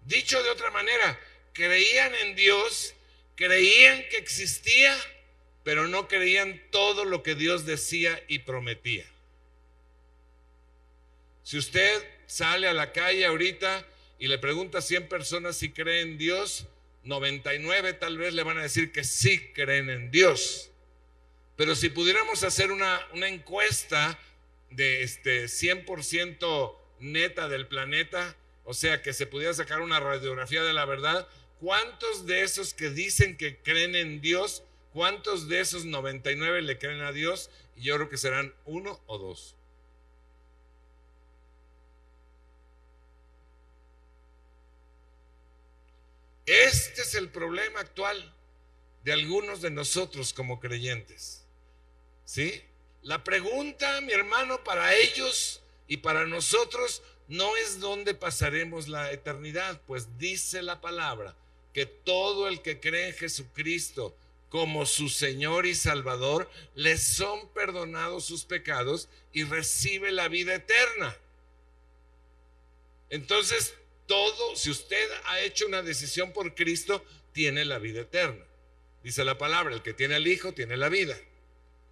Dicho 0.04 0.40
de 0.44 0.50
otra 0.50 0.70
manera, 0.70 1.18
creían 1.54 2.14
en 2.14 2.36
Dios, 2.36 2.94
creían 3.34 4.04
que 4.08 4.18
existía, 4.18 4.96
pero 5.64 5.88
no 5.88 6.06
creían 6.06 6.62
todo 6.70 7.04
lo 7.04 7.24
que 7.24 7.34
Dios 7.34 7.66
decía 7.66 8.22
y 8.28 8.38
prometía. 8.38 9.10
Si 11.42 11.58
usted 11.58 12.08
sale 12.28 12.68
a 12.68 12.72
la 12.72 12.92
calle 12.92 13.26
ahorita 13.26 13.84
y 14.20 14.28
le 14.28 14.38
pregunta 14.38 14.78
a 14.78 14.82
100 14.82 15.08
personas 15.08 15.56
si 15.56 15.72
creen 15.72 16.10
en 16.10 16.18
Dios, 16.18 16.66
99 17.04 17.94
tal 17.94 18.18
vez 18.18 18.34
le 18.34 18.42
van 18.42 18.58
a 18.58 18.62
decir 18.62 18.92
que 18.92 19.02
sí 19.02 19.50
creen 19.54 19.88
en 19.88 20.10
Dios. 20.10 20.70
Pero 21.56 21.74
si 21.74 21.88
pudiéramos 21.88 22.44
hacer 22.44 22.70
una, 22.70 23.00
una 23.14 23.28
encuesta 23.28 24.18
de 24.70 25.02
este 25.02 25.46
100% 25.46 26.76
neta 27.00 27.48
del 27.48 27.66
planeta, 27.66 28.36
o 28.64 28.74
sea, 28.74 29.00
que 29.00 29.14
se 29.14 29.26
pudiera 29.26 29.54
sacar 29.54 29.80
una 29.80 30.00
radiografía 30.00 30.62
de 30.62 30.74
la 30.74 30.84
verdad, 30.84 31.26
¿cuántos 31.58 32.26
de 32.26 32.42
esos 32.42 32.74
que 32.74 32.90
dicen 32.90 33.38
que 33.38 33.56
creen 33.56 33.96
en 33.96 34.20
Dios, 34.20 34.62
cuántos 34.92 35.48
de 35.48 35.60
esos 35.60 35.86
99 35.86 36.60
le 36.60 36.78
creen 36.78 37.00
a 37.00 37.12
Dios? 37.12 37.48
Y 37.74 37.84
yo 37.84 37.96
creo 37.96 38.10
que 38.10 38.18
serán 38.18 38.54
uno 38.66 39.00
o 39.06 39.16
dos. 39.16 39.56
Este 46.46 47.02
es 47.02 47.14
el 47.14 47.28
problema 47.28 47.80
actual 47.80 48.34
de 49.04 49.12
algunos 49.12 49.60
de 49.60 49.70
nosotros 49.70 50.32
como 50.32 50.60
creyentes. 50.60 51.44
¿Sí? 52.24 52.62
La 53.02 53.24
pregunta, 53.24 54.00
mi 54.02 54.12
hermano, 54.12 54.62
para 54.62 54.94
ellos 54.94 55.62
y 55.88 55.98
para 55.98 56.26
nosotros 56.26 57.02
no 57.28 57.56
es 57.56 57.80
dónde 57.80 58.14
pasaremos 58.14 58.88
la 58.88 59.12
eternidad, 59.12 59.80
pues 59.86 60.18
dice 60.18 60.62
la 60.62 60.80
palabra 60.80 61.36
que 61.72 61.86
todo 61.86 62.48
el 62.48 62.62
que 62.62 62.80
cree 62.80 63.08
en 63.08 63.14
Jesucristo 63.14 64.16
como 64.50 64.84
su 64.84 65.08
Señor 65.08 65.64
y 65.64 65.76
Salvador, 65.76 66.50
le 66.74 66.98
son 66.98 67.48
perdonados 67.50 68.24
sus 68.24 68.44
pecados 68.44 69.08
y 69.32 69.44
recibe 69.44 70.10
la 70.10 70.26
vida 70.26 70.56
eterna. 70.56 71.16
Entonces, 73.10 73.74
todo, 74.10 74.56
si 74.56 74.70
usted 74.70 75.08
ha 75.26 75.38
hecho 75.38 75.68
una 75.68 75.82
decisión 75.82 76.32
por 76.32 76.56
Cristo, 76.56 77.04
tiene 77.30 77.64
la 77.64 77.78
vida 77.78 78.00
eterna. 78.00 78.44
Dice 79.04 79.24
la 79.24 79.38
palabra, 79.38 79.72
el 79.72 79.82
que 79.82 79.94
tiene 79.94 80.16
al 80.16 80.26
Hijo 80.26 80.52
tiene 80.52 80.76
la 80.76 80.88
vida. 80.88 81.16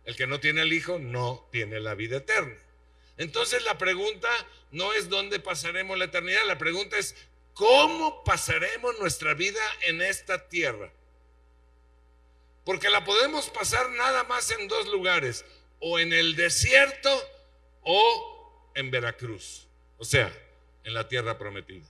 El 0.05 0.17
que 0.17 0.27
no 0.27 0.41
tiene 0.41 0.63
al 0.63 0.73
Hijo 0.73 0.99
no 0.99 1.49
tiene 1.53 1.79
la 1.79 1.95
vida 1.95 2.17
eterna. 2.17 2.59
Entonces 3.19 3.63
la 3.63 3.79
pregunta 3.79 4.29
no 4.73 4.95
es 4.95 5.09
dónde 5.09 5.39
pasaremos 5.39 5.97
la 5.97 6.07
eternidad, 6.07 6.45
la 6.45 6.59
pregunta 6.59 6.99
es 6.99 7.15
cómo 7.55 8.25
pasaremos 8.25 8.99
nuestra 8.99 9.35
vida 9.35 9.61
en 9.83 10.03
esta 10.03 10.49
tierra. 10.49 10.93
Porque 12.65 12.91
la 12.91 13.05
podemos 13.05 13.49
pasar 13.51 13.93
nada 13.93 14.25
más 14.25 14.51
en 14.51 14.67
dos 14.67 14.89
lugares, 14.89 15.45
o 15.79 16.01
en 16.01 16.13
el 16.13 16.35
desierto 16.35 17.11
o 17.83 18.73
en 18.75 18.91
Veracruz, 18.91 19.69
o 19.99 20.05
sea, 20.05 20.37
en 20.83 20.95
la 20.95 21.07
tierra 21.07 21.39
prometida. 21.39 21.87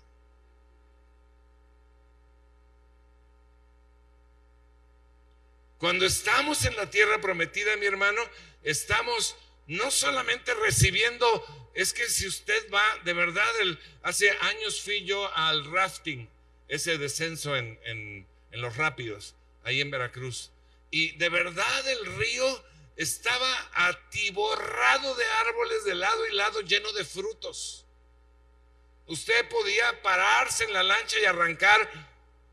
Cuando 5.79 6.07
estamos 6.07 6.65
en 6.65 6.77
la 6.77 6.91
tierra 6.91 7.21
prometida, 7.21 7.77
mi 7.77 7.87
hermano, 7.87 8.21
estamos 8.63 9.37
no 9.67 9.91
solamente 9.91 10.53
recibiendo, 10.55 11.71
es 11.75 11.93
que 11.93 12.09
si 12.09 12.27
usted 12.27 12.71
va, 12.73 12.83
de 13.05 13.13
verdad, 13.13 13.47
hace 14.03 14.31
años 14.31 14.81
fui 14.81 15.05
yo 15.05 15.33
al 15.37 15.71
rafting, 15.71 16.29
ese 16.67 16.99
descenso 16.99 17.57
en, 17.57 17.79
en 17.85 18.27
los 18.61 18.77
rápidos, 18.77 19.35
ahí 19.65 19.81
en 19.81 19.91
Veracruz. 19.91 20.51
Y 20.91 21.13
de 21.17 21.29
verdad 21.29 21.89
el 21.89 22.07
río 22.17 22.65
estaba 22.97 23.71
atiborrado 23.75 25.15
de 25.15 25.25
árboles 25.47 25.85
de 25.85 25.95
lado 25.95 26.27
y 26.27 26.35
lado 26.35 26.61
lleno 26.63 26.93
de 26.93 27.05
frutos. 27.05 27.85
Usted 29.07 29.49
podía 29.49 30.03
pararse 30.03 30.65
en 30.65 30.73
la 30.73 30.83
lancha 30.83 31.19
y 31.21 31.25
arrancar 31.25 31.89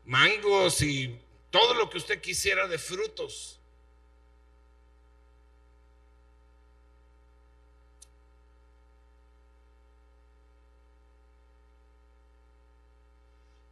mangos 0.04 0.80
y 0.82 1.18
todo 1.56 1.72
lo 1.72 1.88
que 1.88 1.96
usted 1.96 2.20
quisiera 2.20 2.68
de 2.68 2.76
frutos. 2.76 3.58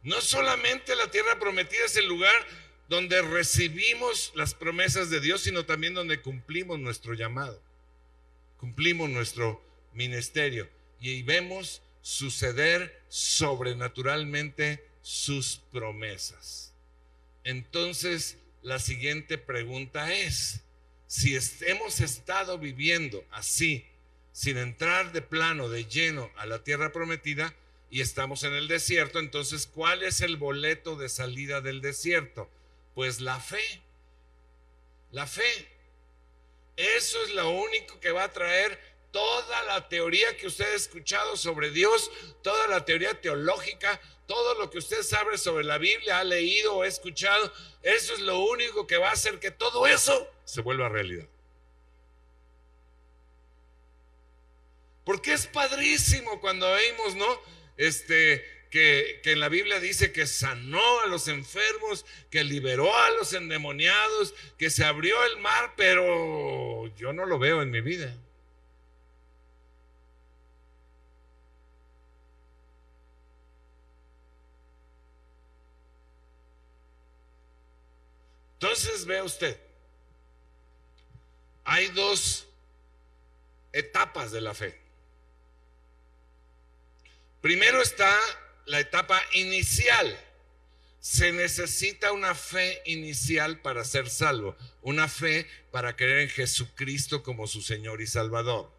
No 0.01 0.19
solamente 0.19 0.95
la 0.95 1.11
tierra 1.11 1.37
prometida 1.37 1.85
es 1.85 1.95
el 1.95 2.07
lugar 2.07 2.33
donde 2.89 3.21
recibimos 3.21 4.31
las 4.33 4.55
promesas 4.55 5.11
de 5.11 5.19
Dios, 5.19 5.41
sino 5.41 5.67
también 5.67 5.93
donde 5.93 6.23
cumplimos 6.23 6.79
nuestro 6.79 7.13
llamado, 7.13 7.61
cumplimos 8.57 9.11
nuestro 9.11 9.63
ministerio 9.93 10.67
y 10.99 11.21
vemos 11.21 11.83
suceder 12.01 13.03
sobrenaturalmente 13.09 14.83
sus 15.03 15.57
promesas. 15.71 16.74
Entonces, 17.45 18.37
la 18.63 18.79
siguiente 18.79 19.37
pregunta 19.37 20.11
es, 20.11 20.61
si 21.07 21.37
hemos 21.61 22.01
estado 22.01 22.57
viviendo 22.57 23.23
así, 23.31 23.85
sin 24.31 24.57
entrar 24.57 25.13
de 25.13 25.21
plano, 25.21 25.69
de 25.69 25.85
lleno 25.85 26.29
a 26.37 26.47
la 26.47 26.63
tierra 26.63 26.91
prometida, 26.91 27.55
y 27.91 28.01
estamos 28.01 28.43
en 28.43 28.53
el 28.53 28.67
desierto, 28.67 29.19
entonces, 29.19 29.67
¿cuál 29.67 30.01
es 30.01 30.21
el 30.21 30.37
boleto 30.37 30.95
de 30.95 31.07
salida 31.07 31.61
del 31.61 31.81
desierto? 31.81 32.49
Pues 32.95 33.21
la 33.21 33.39
fe. 33.39 33.81
La 35.11 35.27
fe. 35.27 35.67
Eso 36.75 37.23
es 37.25 37.35
lo 37.35 37.51
único 37.51 37.99
que 37.99 38.11
va 38.11 38.23
a 38.23 38.33
traer 38.33 38.77
toda 39.11 39.63
la 39.63 39.87
teoría 39.87 40.35
que 40.35 40.47
usted 40.47 40.65
ha 40.65 40.75
escuchado 40.75 41.37
sobre 41.37 41.69
Dios, 41.69 42.11
toda 42.41 42.67
la 42.67 42.83
teoría 42.83 43.21
teológica, 43.21 44.01
todo 44.27 44.55
lo 44.55 44.69
que 44.69 44.79
usted 44.79 45.03
sabe 45.03 45.37
sobre 45.37 45.63
la 45.63 45.77
Biblia, 45.77 46.19
ha 46.19 46.23
leído 46.23 46.75
o 46.75 46.81
ha 46.83 46.87
escuchado, 46.87 47.51
eso 47.83 48.13
es 48.13 48.19
lo 48.21 48.39
único 48.39 48.87
que 48.87 48.97
va 48.97 49.09
a 49.09 49.13
hacer 49.13 49.39
que 49.39 49.51
todo 49.51 49.87
eso 49.87 50.29
se 50.43 50.61
vuelva 50.61 50.89
realidad. 50.89 51.27
Porque 55.03 55.33
es 55.33 55.45
padrísimo 55.45 56.41
cuando 56.41 56.67
oímos, 56.67 57.15
¿no? 57.15 57.27
Este, 57.77 58.43
que, 58.71 59.19
que, 59.23 59.33
en 59.33 59.39
la 59.39 59.49
Biblia 59.49 59.79
dice 59.79 60.11
que 60.11 60.25
sanó 60.25 61.01
a 61.01 61.05
los 61.05 61.27
enfermos, 61.27 62.05
que 62.31 62.43
liberó 62.43 62.95
a 62.95 63.11
los 63.11 63.33
endemoniados, 63.33 64.33
que 64.57 64.71
se 64.71 64.83
abrió 64.83 65.23
el 65.25 65.37
mar, 65.37 65.73
pero 65.77 66.87
yo 66.95 67.13
no 67.13 67.25
lo 67.25 67.37
veo 67.37 67.61
en 67.61 67.69
mi 67.69 67.81
vida. 67.81 68.15
Entonces 78.65 79.05
vea 79.05 79.23
usted, 79.23 79.59
hay 81.65 81.87
dos 81.89 82.47
etapas 83.71 84.31
de 84.31 84.41
la 84.41 84.55
fe. 84.55 84.75
Primero 87.41 87.79
está 87.79 88.11
la 88.65 88.79
etapa 88.79 89.21
inicial. 89.33 90.19
Se 90.99 91.31
necesita 91.31 92.11
una 92.11 92.33
fe 92.33 92.81
inicial 92.85 93.61
para 93.61 93.85
ser 93.85 94.09
salvo, 94.09 94.57
una 94.81 95.07
fe 95.07 95.47
para 95.69 95.95
creer 95.95 96.21
en 96.21 96.29
Jesucristo 96.29 97.21
como 97.21 97.45
su 97.45 97.61
Señor 97.61 98.01
y 98.01 98.07
Salvador. 98.07 98.71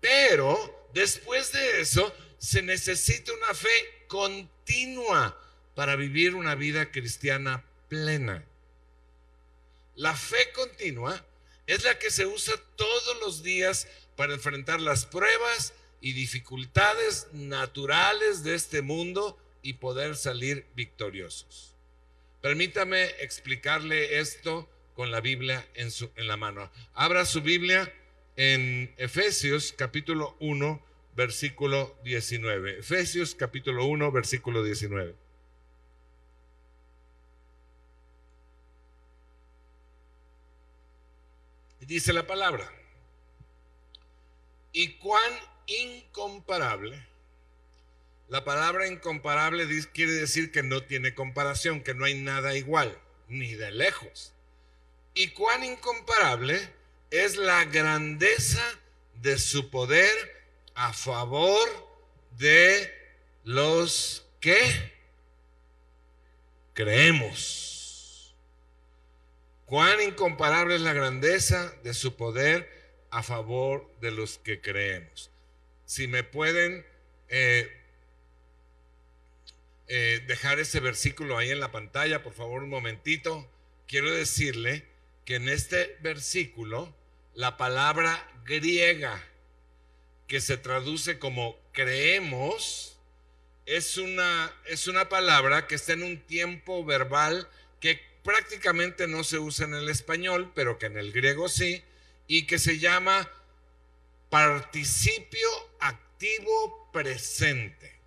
Pero 0.00 0.90
después 0.92 1.52
de 1.52 1.82
eso, 1.82 2.12
se 2.38 2.62
necesita 2.62 3.32
una 3.32 3.54
fe 3.54 3.68
continua 4.08 5.40
para 5.76 5.94
vivir 5.94 6.34
una 6.34 6.56
vida 6.56 6.90
cristiana 6.90 7.64
plena. 7.88 8.47
La 9.98 10.14
fe 10.14 10.52
continua 10.52 11.26
es 11.66 11.82
la 11.82 11.98
que 11.98 12.12
se 12.12 12.24
usa 12.24 12.54
todos 12.76 13.18
los 13.20 13.42
días 13.42 13.88
para 14.14 14.32
enfrentar 14.32 14.80
las 14.80 15.06
pruebas 15.06 15.74
y 16.00 16.12
dificultades 16.12 17.26
naturales 17.32 18.44
de 18.44 18.54
este 18.54 18.80
mundo 18.80 19.36
y 19.60 19.72
poder 19.72 20.14
salir 20.14 20.66
victoriosos. 20.76 21.74
Permítame 22.40 23.06
explicarle 23.18 24.20
esto 24.20 24.70
con 24.94 25.10
la 25.10 25.20
Biblia 25.20 25.68
en, 25.74 25.90
su, 25.90 26.12
en 26.14 26.28
la 26.28 26.36
mano. 26.36 26.70
Abra 26.94 27.24
su 27.24 27.42
Biblia 27.42 27.92
en 28.36 28.94
Efesios 28.98 29.74
capítulo 29.76 30.36
1, 30.38 30.80
versículo 31.16 31.98
19. 32.04 32.78
Efesios 32.78 33.34
capítulo 33.34 33.84
1, 33.86 34.12
versículo 34.12 34.62
19. 34.62 35.16
Dice 41.88 42.12
la 42.12 42.26
palabra. 42.26 42.70
Y 44.72 44.98
cuán 44.98 45.32
incomparable. 45.66 47.04
La 48.28 48.44
palabra 48.44 48.86
incomparable 48.86 49.66
quiere 49.94 50.12
decir 50.12 50.52
que 50.52 50.62
no 50.62 50.82
tiene 50.82 51.14
comparación, 51.14 51.82
que 51.82 51.94
no 51.94 52.04
hay 52.04 52.14
nada 52.14 52.54
igual, 52.54 52.96
ni 53.26 53.54
de 53.54 53.70
lejos. 53.70 54.34
Y 55.14 55.28
cuán 55.28 55.64
incomparable 55.64 56.60
es 57.10 57.36
la 57.38 57.64
grandeza 57.64 58.62
de 59.22 59.38
su 59.38 59.70
poder 59.70 60.14
a 60.74 60.92
favor 60.92 61.68
de 62.36 62.92
los 63.44 64.26
que 64.40 64.92
creemos. 66.74 67.67
Cuán 69.68 70.00
incomparable 70.00 70.76
es 70.76 70.80
la 70.80 70.94
grandeza 70.94 71.74
de 71.84 71.92
su 71.92 72.16
poder 72.16 72.66
a 73.10 73.22
favor 73.22 73.94
de 74.00 74.10
los 74.10 74.38
que 74.38 74.62
creemos. 74.62 75.30
Si 75.84 76.08
me 76.08 76.24
pueden 76.24 76.86
eh, 77.28 77.70
eh, 79.86 80.24
dejar 80.26 80.58
ese 80.58 80.80
versículo 80.80 81.36
ahí 81.36 81.50
en 81.50 81.60
la 81.60 81.70
pantalla, 81.70 82.22
por 82.22 82.32
favor, 82.32 82.62
un 82.62 82.70
momentito. 82.70 83.46
Quiero 83.86 84.10
decirle 84.10 84.86
que 85.26 85.34
en 85.34 85.50
este 85.50 85.98
versículo 86.00 86.96
la 87.34 87.58
palabra 87.58 88.26
griega 88.46 89.22
que 90.26 90.40
se 90.40 90.56
traduce 90.56 91.18
como 91.18 91.58
creemos 91.72 92.98
es 93.66 93.98
una, 93.98 94.50
es 94.64 94.88
una 94.88 95.10
palabra 95.10 95.66
que 95.66 95.74
está 95.74 95.92
en 95.92 96.04
un 96.04 96.18
tiempo 96.20 96.86
verbal 96.86 97.50
que 97.80 98.00
prácticamente 98.22 99.06
no 99.06 99.24
se 99.24 99.38
usa 99.38 99.66
en 99.66 99.74
el 99.74 99.88
español, 99.88 100.52
pero 100.54 100.78
que 100.78 100.86
en 100.86 100.98
el 100.98 101.12
griego 101.12 101.48
sí, 101.48 101.82
y 102.26 102.46
que 102.46 102.58
se 102.58 102.78
llama 102.78 103.30
participio 104.30 105.48
activo 105.80 106.90
presente. 106.92 107.98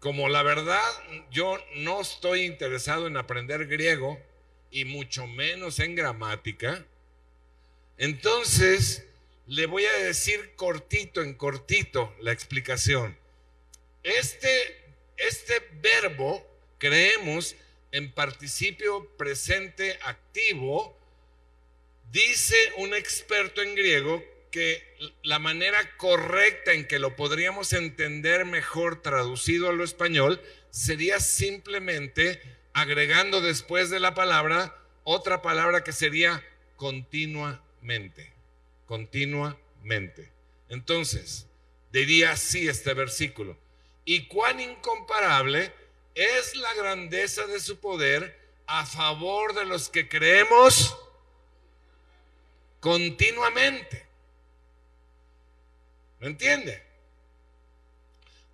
Como 0.00 0.28
la 0.28 0.42
verdad 0.42 0.82
yo 1.30 1.58
no 1.76 2.00
estoy 2.00 2.42
interesado 2.42 3.06
en 3.06 3.16
aprender 3.16 3.66
griego 3.66 4.20
y 4.70 4.84
mucho 4.84 5.26
menos 5.26 5.78
en 5.78 5.94
gramática, 5.94 6.84
entonces 7.96 9.04
le 9.46 9.66
voy 9.66 9.84
a 9.86 9.98
decir 10.04 10.54
cortito 10.56 11.22
en 11.22 11.34
cortito 11.34 12.14
la 12.20 12.32
explicación. 12.32 13.16
Este, 14.02 14.48
este 15.16 15.66
verbo 15.80 16.46
creemos 16.78 17.56
en 17.92 18.12
participio 18.12 19.08
presente 19.16 19.98
activo 20.02 20.98
Dice 22.12 22.56
un 22.78 22.94
experto 22.94 23.60
en 23.60 23.74
griego 23.74 24.24
que 24.50 24.82
la 25.22 25.38
manera 25.38 25.78
correcta 25.98 26.72
en 26.72 26.86
que 26.86 26.98
lo 26.98 27.16
podríamos 27.16 27.74
entender 27.74 28.46
mejor 28.46 29.02
traducido 29.02 29.68
a 29.68 29.74
lo 29.74 29.84
español 29.84 30.40
sería 30.70 31.20
simplemente 31.20 32.40
agregando 32.72 33.42
después 33.42 33.90
de 33.90 34.00
la 34.00 34.14
palabra 34.14 34.74
otra 35.04 35.42
palabra 35.42 35.84
que 35.84 35.92
sería 35.92 36.42
continuamente, 36.76 38.32
continuamente. 38.86 40.32
Entonces, 40.70 41.46
diría 41.92 42.32
así 42.32 42.68
este 42.68 42.94
versículo, 42.94 43.58
y 44.06 44.28
cuán 44.28 44.60
incomparable 44.60 45.72
es 46.18 46.56
la 46.56 46.74
grandeza 46.74 47.46
de 47.46 47.60
su 47.60 47.78
poder 47.78 48.36
a 48.66 48.84
favor 48.84 49.54
de 49.54 49.64
los 49.64 49.88
que 49.88 50.08
creemos 50.08 50.96
continuamente. 52.80 54.04
¿Me 56.18 56.26
entiende? 56.26 56.82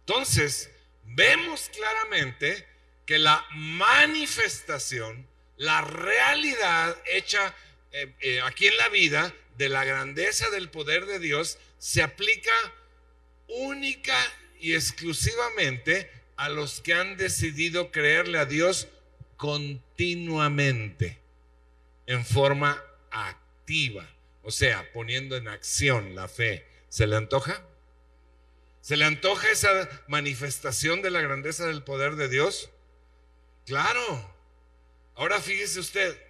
Entonces, 0.01 0.69
vemos 1.05 1.71
claramente 1.71 2.69
que 3.07 3.19
la 3.19 3.47
manifestación, 3.53 5.27
la 5.57 5.81
realidad 5.81 6.97
hecha 7.07 7.55
eh, 7.93 8.15
eh, 8.21 8.41
aquí 8.43 8.67
en 8.67 8.77
la 8.77 8.91
vida 8.91 9.35
de 9.57 9.71
la 9.71 9.85
grandeza 9.85 10.51
del 10.51 10.69
poder 10.69 11.07
de 11.07 11.19
Dios 11.19 11.59
se 11.79 12.03
aplica 12.03 12.53
única 13.49 14.19
y 14.61 14.75
exclusivamente 14.75 16.11
a 16.37 16.49
los 16.49 16.81
que 16.81 16.95
han 16.95 17.17
decidido 17.17 17.91
creerle 17.91 18.39
a 18.39 18.45
Dios 18.45 18.89
continuamente, 19.37 21.19
en 22.07 22.25
forma 22.25 22.83
activa. 23.11 24.09
O 24.43 24.51
sea, 24.51 24.93
poniendo 24.93 25.37
en 25.37 25.49
acción 25.49 26.15
la 26.15 26.29
fe. 26.29 26.67
¿Se 26.89 27.07
le 27.07 27.17
antoja? 27.17 27.65
¿Se 28.81 28.97
le 28.97 29.07
antoja 29.07 29.51
esa 29.51 29.89
manifestación 30.09 31.01
de 31.01 31.11
la 31.11 31.23
grandeza 31.23 31.67
del 31.67 31.83
poder 31.83 32.17
de 32.17 32.29
Dios? 32.29 32.69
Claro. 33.65 34.35
Ahora 35.15 35.41
fíjese 35.41 35.81
usted, 35.81 36.21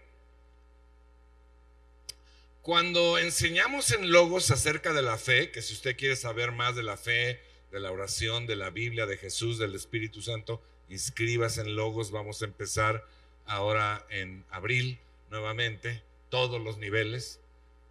cuando 2.62 3.18
enseñamos 3.18 3.90
en 3.90 4.10
Logos 4.10 4.50
acerca 4.50 4.92
de 4.92 5.02
la 5.02 5.18
fe, 5.18 5.50
que 5.50 5.62
si 5.62 5.74
usted 5.74 5.96
quiere 5.96 6.16
saber 6.16 6.52
más 6.52 6.76
de 6.76 6.82
la 6.82 6.96
fe, 6.96 7.42
de 7.74 7.80
la 7.80 7.90
oración, 7.90 8.46
de 8.46 8.54
la 8.54 8.70
Biblia, 8.70 9.04
de 9.04 9.16
Jesús, 9.16 9.58
del 9.58 9.74
Espíritu 9.74 10.22
Santo, 10.22 10.62
inscríbase 10.88 11.60
en 11.60 11.74
Logos. 11.74 12.12
Vamos 12.12 12.40
a 12.40 12.44
empezar 12.44 13.04
ahora 13.46 14.06
en 14.10 14.44
abril 14.48 15.00
nuevamente, 15.28 16.04
todos 16.28 16.62
los 16.62 16.78
niveles. 16.78 17.40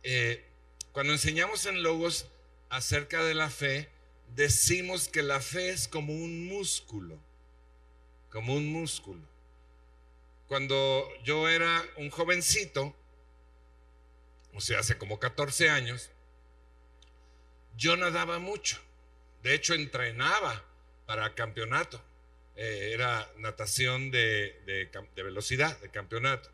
Eh, 0.03 0.45
cuando 0.93 1.11
enseñamos 1.11 1.65
en 1.65 1.83
Logos 1.83 2.27
acerca 2.69 3.25
de 3.25 3.33
la 3.33 3.49
fe, 3.49 3.89
decimos 4.33 5.09
que 5.09 5.21
la 5.21 5.41
fe 5.41 5.71
es 5.71 5.89
como 5.89 6.13
un 6.13 6.47
músculo, 6.47 7.19
como 8.29 8.53
un 8.53 8.71
músculo. 8.71 9.21
Cuando 10.47 11.09
yo 11.25 11.49
era 11.49 11.83
un 11.97 12.09
jovencito, 12.09 12.95
o 14.53 14.61
sea, 14.61 14.79
hace 14.79 14.97
como 14.97 15.19
14 15.19 15.69
años, 15.69 16.09
yo 17.75 17.97
nadaba 17.97 18.39
mucho. 18.39 18.79
De 19.43 19.53
hecho, 19.53 19.73
entrenaba 19.73 20.63
para 21.05 21.35
campeonato. 21.35 22.01
Eh, 22.55 22.91
era 22.93 23.31
natación 23.37 24.09
de 24.09 24.89
velocidad, 25.15 25.77
de 25.79 25.89
campeonato. 25.89 26.49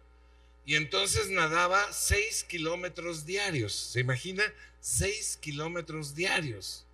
Y 0.69 0.75
entonces 0.75 1.29
nadaba 1.29 1.91
6 1.91 2.43
kilómetros 2.43 3.25
diarios. 3.25 3.73
¿Se 3.73 4.01
imagina? 4.01 4.43
6 4.81 5.39
kilómetros 5.41 6.13
diarios. 6.13 6.85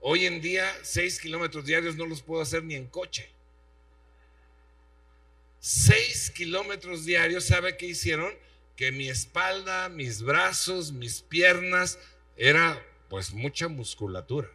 Hoy 0.00 0.26
en 0.26 0.40
día 0.42 0.70
6 0.82 1.18
kilómetros 1.20 1.64
diarios 1.64 1.96
no 1.96 2.04
los 2.04 2.20
puedo 2.20 2.42
hacer 2.42 2.62
ni 2.62 2.74
en 2.74 2.86
coche. 2.86 3.30
6 5.60 6.30
kilómetros 6.32 7.06
diarios, 7.06 7.46
¿sabe 7.46 7.76
qué 7.78 7.86
hicieron? 7.86 8.32
Que 8.76 8.92
mi 8.92 9.08
espalda, 9.08 9.88
mis 9.88 10.22
brazos, 10.22 10.92
mis 10.92 11.22
piernas, 11.22 11.98
era 12.36 12.84
pues 13.08 13.32
mucha 13.32 13.68
musculatura. 13.68 14.48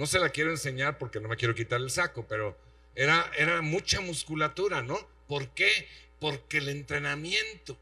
No 0.00 0.06
se 0.06 0.18
la 0.18 0.30
quiero 0.30 0.50
enseñar 0.50 0.98
porque 0.98 1.20
no 1.20 1.28
me 1.28 1.36
quiero 1.36 1.54
quitar 1.54 1.80
el 1.80 1.90
saco, 1.90 2.26
pero 2.28 2.58
era, 2.96 3.30
era 3.36 3.62
mucha 3.62 4.00
musculatura, 4.00 4.82
¿no? 4.82 4.98
¿Por 5.28 5.50
qué? 5.50 5.86
porque 6.20 6.58
el 6.58 6.68
entrenamiento, 6.68 7.76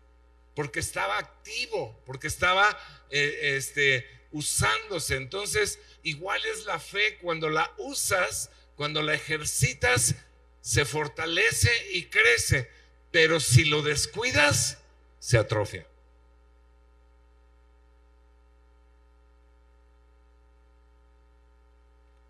porque 0.54 0.81
estaba 0.81 1.18
activo, 1.18 2.00
porque 2.07 2.28
estaba 2.28 2.78
eh, 3.11 3.57
este, 3.57 4.09
usándose. 4.31 5.16
Entonces, 5.16 5.78
igual 6.04 6.40
es 6.46 6.64
la 6.64 6.78
fe 6.78 7.18
cuando 7.20 7.50
la 7.50 7.70
usas, 7.76 8.50
cuando 8.76 9.02
la 9.02 9.14
ejercitas, 9.14 10.14
se 10.61 10.85
fortalece 10.85 11.70
y 11.92 12.04
crece, 12.04 12.70
pero 13.11 13.40
si 13.40 13.64
lo 13.64 13.83
descuidas, 13.83 14.78
se 15.18 15.37
atrofia. 15.37 15.87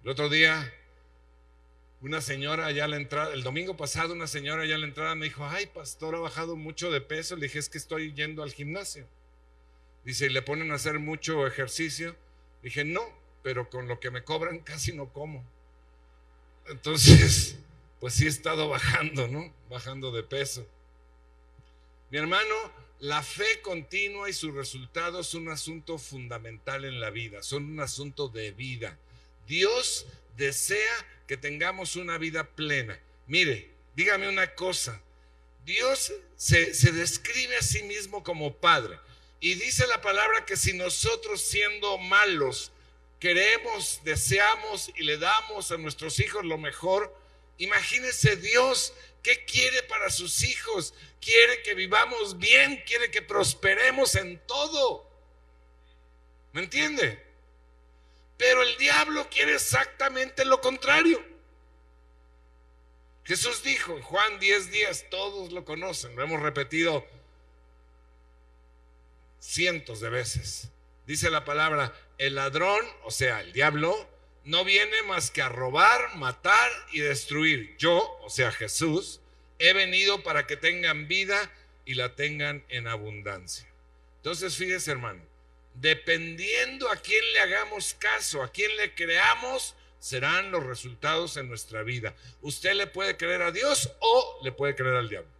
El 0.08 0.12
otro 0.12 0.30
día 0.30 0.72
una 2.00 2.22
señora 2.22 2.64
allá 2.64 2.86
a 2.86 2.88
la 2.88 2.96
entrada, 2.96 3.34
el 3.34 3.42
domingo 3.42 3.76
pasado 3.76 4.14
una 4.14 4.26
señora 4.26 4.62
allá 4.62 4.76
a 4.76 4.78
la 4.78 4.86
entrada 4.86 5.14
me 5.14 5.26
dijo, 5.26 5.44
ay 5.44 5.66
pastor, 5.66 6.14
ha 6.14 6.18
bajado 6.18 6.56
mucho 6.56 6.90
de 6.90 7.02
peso. 7.02 7.36
Le 7.36 7.42
dije, 7.42 7.58
es 7.58 7.68
que 7.68 7.76
estoy 7.76 8.14
yendo 8.14 8.42
al 8.42 8.50
gimnasio. 8.50 9.06
Dice, 10.06 10.24
¿y 10.24 10.28
le 10.30 10.40
ponen 10.40 10.72
a 10.72 10.76
hacer 10.76 10.98
mucho 10.98 11.46
ejercicio? 11.46 12.16
Dije, 12.62 12.84
no, 12.84 13.02
pero 13.42 13.68
con 13.68 13.86
lo 13.86 14.00
que 14.00 14.10
me 14.10 14.24
cobran 14.24 14.60
casi 14.64 14.94
no 14.94 15.12
como. 15.12 15.44
Entonces, 16.68 17.58
pues 18.00 18.14
sí 18.14 18.24
he 18.24 18.28
estado 18.28 18.66
bajando, 18.66 19.28
¿no? 19.28 19.52
Bajando 19.68 20.10
de 20.10 20.22
peso. 20.22 20.66
Mi 22.10 22.16
hermano, 22.16 22.54
la 22.98 23.22
fe 23.22 23.60
continua 23.60 24.30
y 24.30 24.32
sus 24.32 24.54
resultados 24.54 25.26
son 25.26 25.42
un 25.42 25.50
asunto 25.50 25.98
fundamental 25.98 26.86
en 26.86 26.98
la 26.98 27.10
vida, 27.10 27.42
son 27.42 27.66
un 27.66 27.80
asunto 27.80 28.28
de 28.28 28.52
vida. 28.52 28.96
Dios 29.48 30.06
desea 30.36 31.06
que 31.26 31.36
tengamos 31.36 31.96
una 31.96 32.18
vida 32.18 32.44
plena. 32.44 33.00
Mire, 33.26 33.70
dígame 33.96 34.28
una 34.28 34.54
cosa. 34.54 35.00
Dios 35.64 36.12
se, 36.36 36.72
describe 36.92 37.56
a 37.56 37.62
sí 37.62 37.82
mismo 37.82 38.22
como 38.22 38.54
Padre. 38.56 38.98
Y 39.40 39.54
dice 39.54 39.86
la 39.86 40.00
palabra 40.00 40.44
que 40.44 40.56
si 40.56 40.74
nosotros 40.74 41.42
siendo 41.42 41.98
malos 41.98 42.72
queremos, 43.20 44.00
deseamos 44.04 44.90
y 44.96 45.02
le 45.02 45.16
damos 45.16 45.72
a 45.72 45.78
nuestros 45.78 46.20
hijos 46.20 46.44
lo 46.44 46.58
mejor, 46.58 47.14
imagínese 47.56 48.36
Dios 48.36 48.92
qué 49.22 49.44
quiere 49.46 49.82
para 49.84 50.10
sus 50.10 50.42
hijos. 50.42 50.94
Quiere 51.20 51.62
que 51.62 51.74
vivamos 51.74 52.38
bien, 52.38 52.82
quiere 52.86 53.10
que 53.10 53.22
prosperemos 53.22 54.14
en 54.14 54.38
todo. 54.46 55.08
¿Me 56.52 56.62
entiende? 56.62 57.27
Pero 58.38 58.62
el 58.62 58.76
diablo 58.78 59.28
quiere 59.28 59.54
exactamente 59.54 60.46
lo 60.46 60.60
contrario. 60.60 61.22
Jesús 63.24 63.62
dijo 63.62 63.94
en 63.94 64.02
Juan 64.02 64.40
10 64.40 64.70
días, 64.70 65.04
todos 65.10 65.52
lo 65.52 65.66
conocen, 65.66 66.16
lo 66.16 66.22
hemos 66.22 66.40
repetido 66.40 67.06
cientos 69.38 70.00
de 70.00 70.08
veces. 70.08 70.68
Dice 71.06 71.30
la 71.30 71.44
palabra, 71.44 71.92
el 72.16 72.36
ladrón, 72.36 72.86
o 73.04 73.10
sea, 73.10 73.40
el 73.40 73.52
diablo, 73.52 74.08
no 74.44 74.64
viene 74.64 75.02
más 75.02 75.30
que 75.30 75.42
a 75.42 75.50
robar, 75.50 76.16
matar 76.16 76.70
y 76.92 77.00
destruir. 77.00 77.76
Yo, 77.76 78.18
o 78.22 78.30
sea, 78.30 78.50
Jesús, 78.50 79.20
he 79.58 79.74
venido 79.74 80.22
para 80.22 80.46
que 80.46 80.56
tengan 80.56 81.08
vida 81.08 81.52
y 81.84 81.94
la 81.94 82.14
tengan 82.14 82.64
en 82.70 82.86
abundancia. 82.86 83.68
Entonces, 84.16 84.56
fíjese, 84.56 84.90
hermano, 84.90 85.22
dependiendo 85.80 86.90
a 86.90 86.96
quién 86.96 87.24
le 87.32 87.40
hagamos 87.40 87.94
caso, 87.94 88.42
a 88.42 88.50
quién 88.50 88.76
le 88.76 88.94
creamos, 88.94 89.74
serán 89.98 90.50
los 90.50 90.64
resultados 90.64 91.36
en 91.36 91.48
nuestra 91.48 91.82
vida. 91.82 92.14
Usted 92.40 92.74
le 92.74 92.86
puede 92.86 93.16
creer 93.16 93.42
a 93.42 93.52
Dios 93.52 93.90
o 94.00 94.40
le 94.42 94.52
puede 94.52 94.74
creer 94.74 94.96
al 94.96 95.08
diablo. 95.08 95.30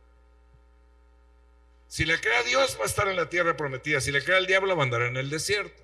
Si 1.88 2.04
le 2.04 2.20
cree 2.20 2.36
a 2.36 2.42
Dios, 2.42 2.76
va 2.78 2.84
a 2.84 2.86
estar 2.86 3.08
en 3.08 3.16
la 3.16 3.30
tierra 3.30 3.56
prometida. 3.56 4.00
Si 4.00 4.12
le 4.12 4.22
cree 4.22 4.36
al 4.36 4.46
diablo, 4.46 4.76
va 4.76 4.82
a 4.82 4.84
andar 4.84 5.02
en 5.02 5.16
el 5.16 5.30
desierto. 5.30 5.82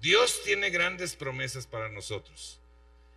Dios 0.00 0.42
tiene 0.44 0.68
grandes 0.68 1.16
promesas 1.16 1.66
para 1.66 1.88
nosotros. 1.88 2.60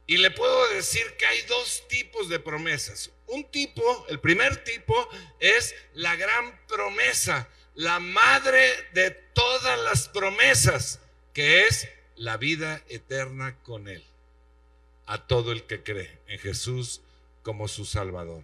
Y 0.08 0.18
le 0.18 0.32
puedo 0.32 0.70
decir 0.70 1.06
que 1.18 1.26
hay 1.26 1.42
dos 1.44 1.88
tipos 1.88 2.30
de 2.30 2.40
promesas. 2.40 3.12
Un 3.28 3.44
tipo, 3.52 4.06
el 4.10 4.20
primer 4.20 4.64
tipo, 4.64 5.08
es 5.40 5.76
la 5.94 6.16
gran 6.16 6.60
promesa, 6.68 7.50
la 7.76 8.00
madre 8.00 8.60
de 8.94 9.12
todas 9.12 9.80
las 9.82 10.08
promesas, 10.08 11.02
que 11.34 11.68
es 11.68 11.88
la 12.16 12.38
vida 12.38 12.82
eterna 12.88 13.62
con 13.64 13.88
Él. 13.88 14.04
A 15.06 15.28
todo 15.28 15.52
el 15.52 15.64
que 15.64 15.84
cree 15.84 16.20
en 16.28 16.40
Jesús 16.40 17.02
como 17.44 17.68
su 17.68 17.86
Salvador. 17.86 18.44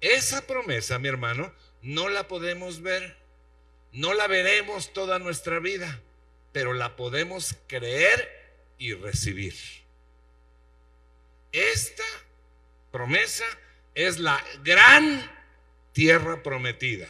Esa 0.00 0.46
promesa, 0.46 0.98
mi 0.98 1.08
hermano, 1.08 1.54
no 1.82 2.08
la 2.08 2.26
podemos 2.28 2.82
ver, 2.82 3.16
no 3.92 4.14
la 4.14 4.26
veremos 4.26 4.92
toda 4.92 5.18
nuestra 5.18 5.60
vida 5.60 6.02
pero 6.54 6.72
la 6.72 6.94
podemos 6.94 7.56
creer 7.66 8.30
y 8.78 8.94
recibir. 8.94 9.54
Esta 11.54 12.02
promesa 12.90 13.44
es 13.94 14.18
la 14.18 14.44
gran 14.64 15.30
tierra 15.92 16.42
prometida, 16.42 17.06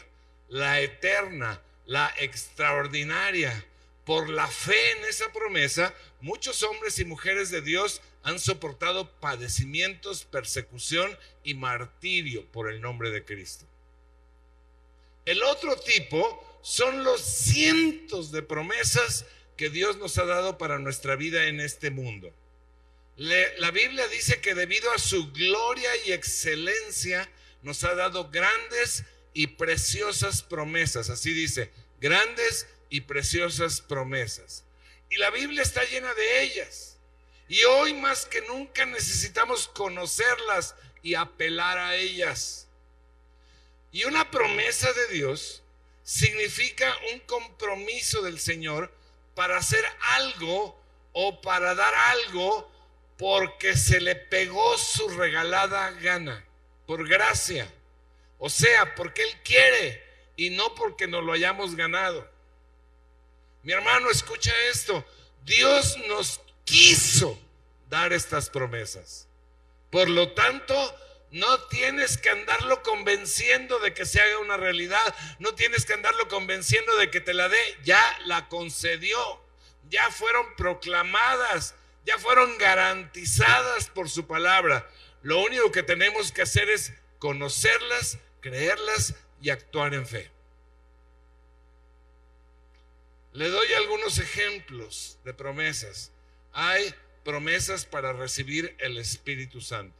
la 0.50 0.82
eterna, 0.82 1.62
la 1.86 2.12
extraordinaria. 2.18 3.64
Por 4.04 4.28
la 4.28 4.46
fe 4.46 4.90
en 4.98 5.06
esa 5.06 5.32
promesa, 5.32 5.94
muchos 6.20 6.62
hombres 6.62 6.98
y 6.98 7.06
mujeres 7.06 7.48
de 7.48 7.62
Dios 7.62 8.02
han 8.22 8.38
soportado 8.38 9.10
padecimientos, 9.12 10.26
persecución 10.26 11.16
y 11.42 11.54
martirio 11.54 12.44
por 12.52 12.70
el 12.70 12.82
nombre 12.82 13.10
de 13.10 13.24
Cristo. 13.24 13.64
El 15.24 15.42
otro 15.42 15.74
tipo 15.76 16.60
son 16.60 17.02
los 17.02 17.22
cientos 17.22 18.30
de 18.30 18.42
promesas 18.42 19.24
que 19.56 19.70
Dios 19.70 19.96
nos 19.96 20.18
ha 20.18 20.26
dado 20.26 20.58
para 20.58 20.78
nuestra 20.78 21.16
vida 21.16 21.46
en 21.46 21.60
este 21.60 21.90
mundo. 21.90 22.30
La 23.16 23.70
Biblia 23.70 24.08
dice 24.08 24.40
que 24.40 24.54
debido 24.54 24.90
a 24.92 24.98
su 24.98 25.32
gloria 25.32 25.90
y 26.04 26.12
excelencia 26.12 27.28
nos 27.62 27.84
ha 27.84 27.94
dado 27.94 28.30
grandes 28.30 29.04
y 29.32 29.48
preciosas 29.48 30.42
promesas. 30.42 31.10
Así 31.10 31.32
dice, 31.32 31.70
grandes 32.00 32.66
y 32.90 33.02
preciosas 33.02 33.80
promesas. 33.80 34.64
Y 35.10 35.16
la 35.16 35.30
Biblia 35.30 35.62
está 35.62 35.84
llena 35.84 36.12
de 36.14 36.42
ellas. 36.42 36.98
Y 37.48 37.62
hoy 37.64 37.94
más 37.94 38.26
que 38.26 38.40
nunca 38.42 38.86
necesitamos 38.86 39.68
conocerlas 39.68 40.74
y 41.02 41.14
apelar 41.14 41.78
a 41.78 41.96
ellas. 41.96 42.66
Y 43.92 44.04
una 44.04 44.30
promesa 44.30 44.92
de 44.92 45.08
Dios 45.08 45.62
significa 46.02 46.94
un 47.12 47.20
compromiso 47.20 48.22
del 48.22 48.40
Señor 48.40 48.92
para 49.34 49.56
hacer 49.56 49.84
algo 50.00 50.80
o 51.12 51.40
para 51.40 51.74
dar 51.74 51.94
algo 51.94 52.70
porque 53.16 53.76
se 53.76 54.00
le 54.00 54.16
pegó 54.16 54.76
su 54.78 55.08
regalada 55.08 55.90
gana, 55.92 56.44
por 56.86 57.08
gracia. 57.08 57.72
O 58.38 58.50
sea, 58.50 58.94
porque 58.94 59.22
Él 59.22 59.40
quiere 59.44 60.02
y 60.36 60.50
no 60.50 60.74
porque 60.74 61.06
nos 61.06 61.24
lo 61.24 61.32
hayamos 61.32 61.76
ganado. 61.76 62.28
Mi 63.62 63.72
hermano, 63.72 64.10
escucha 64.10 64.52
esto. 64.70 65.04
Dios 65.44 65.96
nos 66.08 66.40
quiso 66.64 67.38
dar 67.88 68.12
estas 68.12 68.50
promesas. 68.50 69.28
Por 69.90 70.10
lo 70.10 70.32
tanto, 70.32 70.74
no 71.30 71.60
tienes 71.68 72.18
que 72.18 72.30
andarlo 72.30 72.82
convenciendo 72.82 73.78
de 73.78 73.94
que 73.94 74.06
se 74.06 74.20
haga 74.20 74.38
una 74.38 74.56
realidad. 74.56 75.14
No 75.38 75.54
tienes 75.54 75.84
que 75.84 75.94
andarlo 75.94 76.28
convenciendo 76.28 76.96
de 76.96 77.10
que 77.10 77.20
te 77.20 77.34
la 77.34 77.48
dé. 77.48 77.78
Ya 77.84 78.02
la 78.26 78.48
concedió. 78.48 79.18
Ya 79.88 80.10
fueron 80.10 80.54
proclamadas. 80.56 81.74
Ya 82.04 82.18
fueron 82.18 82.58
garantizadas 82.58 83.88
por 83.88 84.10
su 84.10 84.26
palabra. 84.26 84.88
Lo 85.22 85.42
único 85.42 85.72
que 85.72 85.82
tenemos 85.82 86.32
que 86.32 86.42
hacer 86.42 86.68
es 86.68 86.92
conocerlas, 87.18 88.18
creerlas 88.40 89.14
y 89.40 89.50
actuar 89.50 89.94
en 89.94 90.06
fe. 90.06 90.30
Le 93.32 93.48
doy 93.48 93.72
algunos 93.72 94.18
ejemplos 94.18 95.18
de 95.24 95.34
promesas. 95.34 96.12
Hay 96.52 96.94
promesas 97.24 97.84
para 97.84 98.12
recibir 98.12 98.76
el 98.78 98.98
Espíritu 98.98 99.60
Santo. 99.60 99.96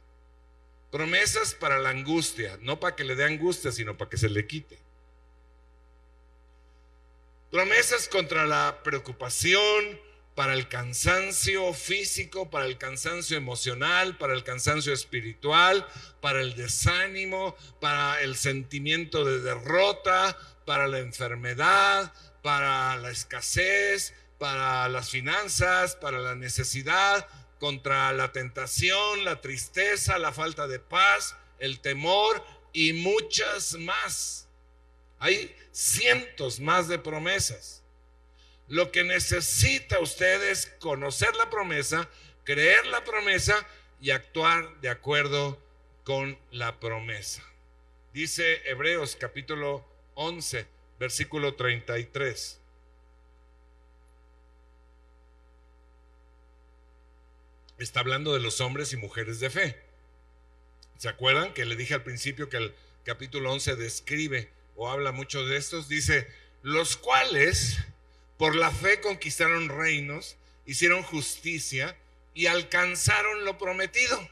Promesas 0.91 1.53
para 1.53 1.79
la 1.79 1.89
angustia, 1.89 2.57
no 2.61 2.79
para 2.79 2.95
que 2.95 3.03
le 3.03 3.15
dé 3.15 3.25
angustia, 3.25 3.71
sino 3.71 3.97
para 3.97 4.09
que 4.09 4.17
se 4.17 4.29
le 4.29 4.47
quite. 4.47 4.79
Promesas 7.51 8.07
contra 8.07 8.45
la 8.45 8.81
preocupación, 8.83 9.99
para 10.35 10.53
el 10.53 10.67
cansancio 10.67 11.73
físico, 11.73 12.49
para 12.49 12.65
el 12.65 12.77
cansancio 12.77 13.37
emocional, 13.37 14.17
para 14.17 14.33
el 14.33 14.43
cansancio 14.43 14.93
espiritual, 14.93 15.87
para 16.19 16.41
el 16.41 16.55
desánimo, 16.55 17.55
para 17.79 18.21
el 18.21 18.35
sentimiento 18.35 19.23
de 19.23 19.39
derrota, 19.39 20.37
para 20.65 20.87
la 20.87 20.99
enfermedad, 20.99 22.13
para 22.43 22.97
la 22.97 23.11
escasez, 23.11 24.13
para 24.37 24.89
las 24.89 25.09
finanzas, 25.09 25.95
para 25.95 26.19
la 26.19 26.35
necesidad, 26.35 27.27
contra 27.57 28.11
la 28.11 28.33
tentación, 28.33 29.23
la 29.23 29.39
tristeza, 29.39 30.19
la 30.19 30.33
falta 30.33 30.67
de 30.67 30.79
paz, 30.79 31.37
el 31.59 31.79
temor 31.79 32.43
y 32.73 32.91
muchas 32.91 33.75
más. 33.75 34.49
Hay 35.17 35.55
cientos 35.71 36.59
más 36.59 36.89
de 36.89 36.99
promesas. 36.99 37.84
Lo 38.67 38.91
que 38.91 39.03
necesita 39.03 39.99
usted 39.99 40.49
es 40.49 40.67
conocer 40.79 41.35
la 41.35 41.49
promesa, 41.49 42.09
creer 42.43 42.85
la 42.87 43.03
promesa 43.03 43.65
y 44.01 44.11
actuar 44.11 44.79
de 44.81 44.89
acuerdo 44.89 45.61
con 46.03 46.37
la 46.51 46.79
promesa. 46.79 47.43
Dice 48.13 48.61
Hebreos 48.69 49.15
capítulo 49.19 49.85
11, 50.15 50.65
versículo 50.99 51.55
33. 51.55 52.59
está 57.77 57.99
hablando 57.99 58.33
de 58.33 58.39
los 58.39 58.61
hombres 58.61 58.93
y 58.93 58.97
mujeres 58.97 59.39
de 59.39 59.49
fe. 59.49 59.81
¿Se 60.97 61.09
acuerdan 61.09 61.53
que 61.53 61.65
le 61.65 61.75
dije 61.75 61.93
al 61.93 62.03
principio 62.03 62.49
que 62.49 62.57
el 62.57 62.73
capítulo 63.03 63.51
11 63.51 63.75
describe 63.75 64.49
o 64.75 64.89
habla 64.89 65.11
mucho 65.11 65.45
de 65.45 65.57
estos? 65.57 65.89
Dice, 65.89 66.27
los 66.61 66.95
cuales 66.95 67.79
por 68.37 68.55
la 68.55 68.71
fe 68.71 69.01
conquistaron 69.01 69.69
reinos, 69.69 70.35
hicieron 70.65 71.03
justicia 71.03 71.97
y 72.33 72.47
alcanzaron 72.47 73.45
lo 73.45 73.57
prometido. 73.57 74.29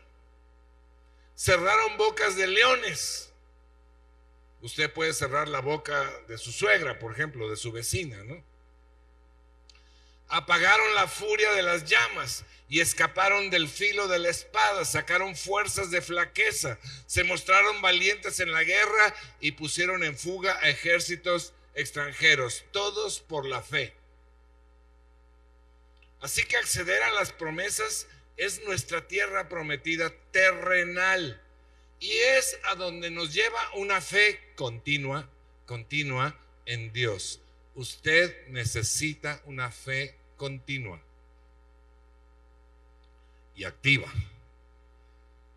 Cerraron 1.35 1.97
bocas 1.97 2.35
de 2.35 2.47
leones. 2.47 3.31
Usted 4.61 4.91
puede 4.91 5.13
cerrar 5.13 5.47
la 5.47 5.59
boca 5.59 6.09
de 6.27 6.37
su 6.37 6.51
suegra, 6.51 6.99
por 6.99 7.11
ejemplo, 7.11 7.49
de 7.49 7.57
su 7.57 7.71
vecina, 7.71 8.23
¿no? 8.23 8.43
apagaron 10.33 10.95
la 10.95 11.07
furia 11.07 11.53
de 11.53 11.61
las 11.61 11.85
llamas 11.85 12.43
y 12.67 12.79
escaparon 12.79 13.51
del 13.51 13.69
filo 13.69 14.07
de 14.07 14.17
la 14.17 14.29
espada, 14.29 14.83
sacaron 14.83 15.35
fuerzas 15.35 15.91
de 15.91 16.01
flaqueza, 16.01 16.79
se 17.05 17.23
mostraron 17.23 17.81
valientes 17.83 18.39
en 18.39 18.51
la 18.51 18.63
guerra 18.63 19.13
y 19.39 19.51
pusieron 19.51 20.03
en 20.03 20.17
fuga 20.17 20.57
a 20.59 20.69
ejércitos 20.69 21.53
extranjeros, 21.73 22.65
todos 22.71 23.19
por 23.19 23.45
la 23.45 23.61
fe. 23.61 23.93
Así 26.21 26.43
que 26.43 26.57
acceder 26.57 27.01
a 27.03 27.11
las 27.11 27.31
promesas 27.31 28.07
es 28.37 28.63
nuestra 28.65 29.07
tierra 29.07 29.49
prometida 29.49 30.13
terrenal 30.31 31.41
y 31.99 32.11
es 32.11 32.57
a 32.63 32.75
donde 32.75 33.11
nos 33.11 33.33
lleva 33.33 33.59
una 33.75 34.01
fe 34.01 34.39
continua, 34.55 35.29
continua 35.65 36.39
en 36.65 36.91
Dios. 36.93 37.41
Usted 37.75 38.47
necesita 38.47 39.41
una 39.45 39.71
fe 39.71 40.15
continua. 40.37 41.01
y 43.55 43.65
activa. 43.65 44.11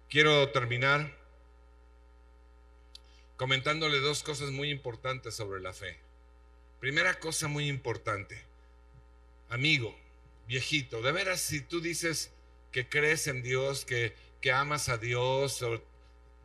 Quiero 0.08 0.50
terminar 0.50 1.16
comentándole 3.36 4.00
dos 4.00 4.22
cosas 4.22 4.50
muy 4.50 4.70
importantes 4.70 5.34
sobre 5.34 5.60
la 5.60 5.72
fe. 5.72 6.05
Primera 6.80 7.18
cosa 7.18 7.48
muy 7.48 7.68
importante, 7.68 8.42
amigo, 9.48 9.96
viejito, 10.46 11.02
de 11.02 11.12
veras 11.12 11.40
si 11.40 11.60
tú 11.60 11.80
dices 11.80 12.30
que 12.70 12.88
crees 12.88 13.26
en 13.26 13.42
Dios, 13.42 13.84
que, 13.84 14.14
que 14.40 14.52
amas 14.52 14.88
a 14.88 14.98
Dios, 14.98 15.64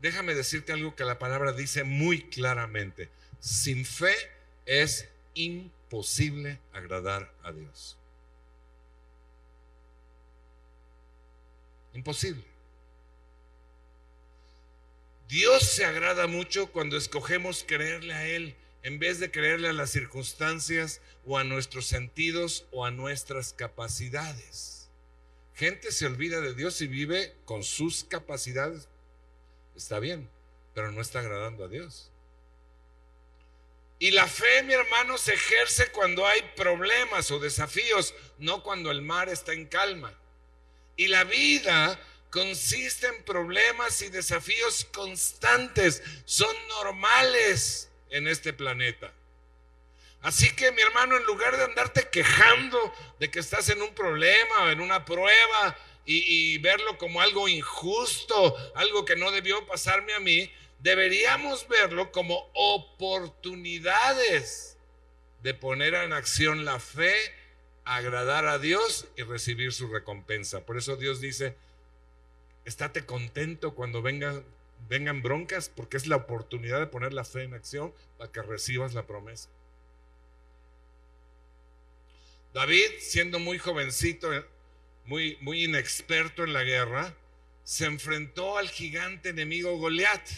déjame 0.02 0.34
decirte 0.34 0.72
algo 0.72 0.96
que 0.96 1.04
la 1.04 1.20
palabra 1.20 1.52
dice 1.52 1.84
muy 1.84 2.24
claramente. 2.24 3.10
Sin 3.40 3.86
fe 3.86 4.16
es 4.66 5.10
imposible 5.34 6.60
agradar 6.74 7.34
a 7.44 7.52
Dios. 7.52 7.98
Imposible. 11.94 12.44
Dios 15.28 15.64
se 15.64 15.86
agrada 15.86 16.28
mucho 16.28 16.72
cuando 16.72 16.98
escogemos 16.98 17.64
creerle 17.68 18.14
a 18.14 18.28
Él 18.28 18.56
en 18.84 19.00
vez 19.00 19.20
de 19.20 19.32
creerle 19.32 19.70
a 19.70 19.74
las 19.74 19.92
circunstancias 19.92 21.02
o 21.26 21.38
a 21.38 21.44
nuestros 21.44 21.86
sentidos 21.86 22.66
o 22.72 22.86
a 22.86 22.92
nuestras 22.92 23.54
capacidades. 23.54 24.90
Gente 25.54 25.92
se 25.92 26.08
olvida 26.08 26.42
de 26.42 26.56
Dios 26.56 26.82
y 26.82 26.88
vive 26.88 27.36
con 27.46 27.64
sus 27.64 28.04
capacidades. 28.04 28.88
Está 29.76 30.00
bien, 30.00 30.30
pero 30.74 30.92
no 30.92 31.02
está 31.02 31.20
agradando 31.20 31.66
a 31.66 31.68
Dios. 31.68 32.10
Y 34.00 34.10
la 34.10 34.26
fe, 34.28 34.64
mi 34.64 34.74
hermano, 34.74 35.20
se 35.20 35.36
ejerce 35.36 35.92
cuando 35.92 36.26
hay 36.26 36.42
problemas 36.56 37.30
o 37.30 37.38
desafíos, 37.38 38.16
no 38.40 38.64
cuando 38.64 38.90
el 38.90 39.04
mar 39.04 39.30
está 39.30 39.54
en 39.54 39.68
calma. 39.68 40.18
Y 40.96 41.08
la 41.08 41.24
vida 41.24 42.00
consiste 42.32 43.06
en 43.06 43.24
problemas 43.24 44.02
y 44.02 44.10
desafíos 44.10 44.88
constantes, 44.92 46.02
son 46.26 46.56
normales 46.70 47.91
en 48.12 48.28
este 48.28 48.54
planeta. 48.54 49.12
Así 50.22 50.56
que 50.56 50.72
mi 50.72 50.82
hermano, 50.82 51.18
en 51.18 51.26
lugar 51.26 51.58
de 51.58 51.64
andarte 51.64 52.08
quejando 52.12 52.94
de 53.20 53.32
que 53.32 53.40
estás 53.40 53.70
en 53.70 53.82
un 53.82 53.96
problema 53.96 54.66
o 54.66 54.70
en 54.70 54.80
una 54.80 55.04
prueba 55.04 55.76
y, 56.06 56.60
verlo 56.60 56.98
como 56.98 57.22
algo 57.22 57.48
injusto, 57.48 58.56
algo 58.76 59.06
que 59.06 59.16
no 59.16 59.32
debió 59.32 59.66
pasarme 59.66 60.14
a 60.14 60.20
mí, 60.20 60.52
deberíamos 60.80 61.68
verlo 61.68 62.12
como 62.12 62.52
oportunidades 62.54 64.78
de 65.42 65.54
poner 65.54 65.94
en 65.96 66.12
acción 66.14 66.66
la 66.66 66.80
fe, 66.80 67.16
agradar 67.84 68.46
a 68.46 68.60
Dios 68.60 69.08
y 69.16 69.24
recibir 69.24 69.74
su 69.74 69.88
recompensa. 69.88 70.66
Por 70.66 70.78
eso 70.78 70.98
Dios 70.98 71.20
dice, 71.22 71.56
estate 72.66 73.06
contento 73.06 73.74
cuando 73.74 74.04
vengan, 74.04 74.44
vengan 74.88 75.22
broncas, 75.22 75.70
porque 75.70 75.98
es 75.98 76.08
la 76.08 76.18
oportunidad 76.18 76.80
de 76.80 76.88
poner 76.88 77.14
la 77.14 77.26
fe 77.26 77.44
en 77.44 77.54
acción 77.54 77.94
para 78.18 78.32
que 78.32 78.42
recibas 78.42 78.94
la 78.94 79.08
promesa. 79.08 79.50
David, 82.54 82.90
siendo 83.00 83.40
muy 83.40 83.58
jovencito, 83.58 84.30
muy, 85.06 85.38
muy 85.42 85.64
inexperto 85.64 86.44
en 86.44 86.54
la 86.54 86.64
guerra, 86.64 87.16
se 87.64 87.86
enfrentó 87.86 88.58
al 88.58 88.70
gigante 88.70 89.30
enemigo 89.30 89.78
Goliat. 89.78 90.30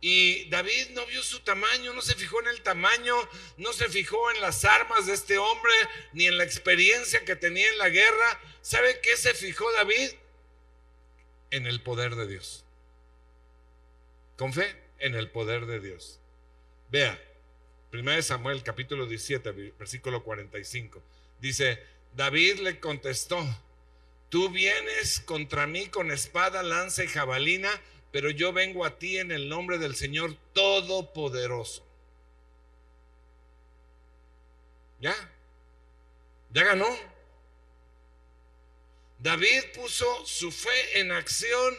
Y 0.00 0.48
David 0.48 0.90
no 0.94 1.06
vio 1.06 1.22
su 1.22 1.40
tamaño, 1.40 1.92
no 1.92 2.02
se 2.02 2.14
fijó 2.14 2.40
en 2.40 2.48
el 2.48 2.62
tamaño, 2.62 3.14
no 3.56 3.72
se 3.72 3.88
fijó 3.88 4.30
en 4.32 4.40
las 4.40 4.64
armas 4.64 5.06
de 5.06 5.14
este 5.14 5.38
hombre, 5.38 5.72
ni 6.12 6.26
en 6.26 6.38
la 6.38 6.44
experiencia 6.44 7.24
que 7.24 7.36
tenía 7.36 7.68
en 7.68 7.78
la 7.78 7.88
guerra. 7.88 8.40
¿Sabe 8.62 9.00
qué 9.00 9.16
se 9.16 9.32
fijó 9.34 9.70
David? 9.72 10.10
en 11.52 11.66
el 11.66 11.80
poder 11.80 12.16
de 12.16 12.26
Dios. 12.26 12.64
Con 14.42 14.52
fe 14.52 14.74
en 14.98 15.14
el 15.14 15.30
poder 15.30 15.66
de 15.66 15.78
Dios. 15.78 16.18
Vea, 16.90 17.16
1 17.92 18.22
Samuel 18.22 18.64
capítulo 18.64 19.06
17, 19.06 19.52
versículo 19.78 20.24
45. 20.24 21.00
Dice, 21.38 21.80
David 22.16 22.58
le 22.58 22.80
contestó, 22.80 23.38
tú 24.30 24.50
vienes 24.50 25.20
contra 25.20 25.68
mí 25.68 25.86
con 25.86 26.10
espada, 26.10 26.64
lanza 26.64 27.04
y 27.04 27.06
jabalina, 27.06 27.70
pero 28.10 28.30
yo 28.30 28.52
vengo 28.52 28.84
a 28.84 28.98
ti 28.98 29.18
en 29.18 29.30
el 29.30 29.48
nombre 29.48 29.78
del 29.78 29.94
Señor 29.94 30.36
Todopoderoso. 30.54 31.86
¿Ya? 35.00 35.14
¿Ya 36.52 36.64
ganó? 36.64 36.88
David 39.20 39.62
puso 39.72 40.26
su 40.26 40.50
fe 40.50 40.98
en 40.98 41.12
acción, 41.12 41.76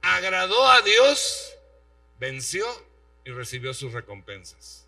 agradó 0.00 0.70
a 0.70 0.80
Dios, 0.80 1.57
venció 2.18 2.66
y 3.24 3.30
recibió 3.30 3.74
sus 3.74 3.92
recompensas. 3.92 4.86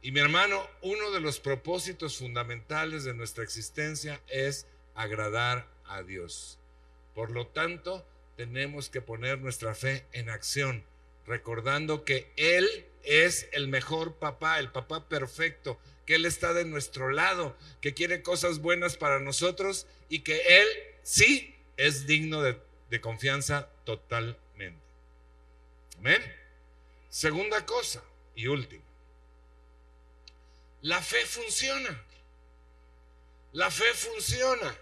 Y 0.00 0.12
mi 0.12 0.20
hermano, 0.20 0.64
uno 0.82 1.10
de 1.10 1.20
los 1.20 1.40
propósitos 1.40 2.18
fundamentales 2.18 3.04
de 3.04 3.14
nuestra 3.14 3.42
existencia 3.42 4.20
es 4.28 4.66
agradar 4.94 5.66
a 5.84 6.02
Dios. 6.02 6.58
Por 7.14 7.30
lo 7.30 7.48
tanto, 7.48 8.06
tenemos 8.36 8.88
que 8.88 9.00
poner 9.00 9.40
nuestra 9.40 9.74
fe 9.74 10.06
en 10.12 10.30
acción, 10.30 10.84
recordando 11.26 12.04
que 12.04 12.32
Él 12.36 12.86
es 13.02 13.48
el 13.52 13.68
mejor 13.68 14.14
papá, 14.16 14.60
el 14.60 14.70
papá 14.70 15.08
perfecto, 15.08 15.80
que 16.06 16.14
Él 16.14 16.24
está 16.24 16.52
de 16.52 16.64
nuestro 16.64 17.10
lado, 17.10 17.56
que 17.80 17.94
quiere 17.94 18.22
cosas 18.22 18.60
buenas 18.60 18.96
para 18.96 19.18
nosotros 19.18 19.86
y 20.08 20.20
que 20.20 20.40
Él 20.60 20.68
sí 21.02 21.56
es 21.76 22.06
digno 22.06 22.42
de, 22.42 22.60
confianza 23.00 23.68
totalmente. 23.84 24.47
Amén. 25.98 26.22
Segunda 27.10 27.64
cosa 27.66 28.02
y 28.34 28.46
última. 28.46 28.84
La 30.82 31.02
fe 31.02 31.24
funciona. 31.26 32.04
La 33.52 33.70
fe 33.70 33.92
funciona. 33.94 34.76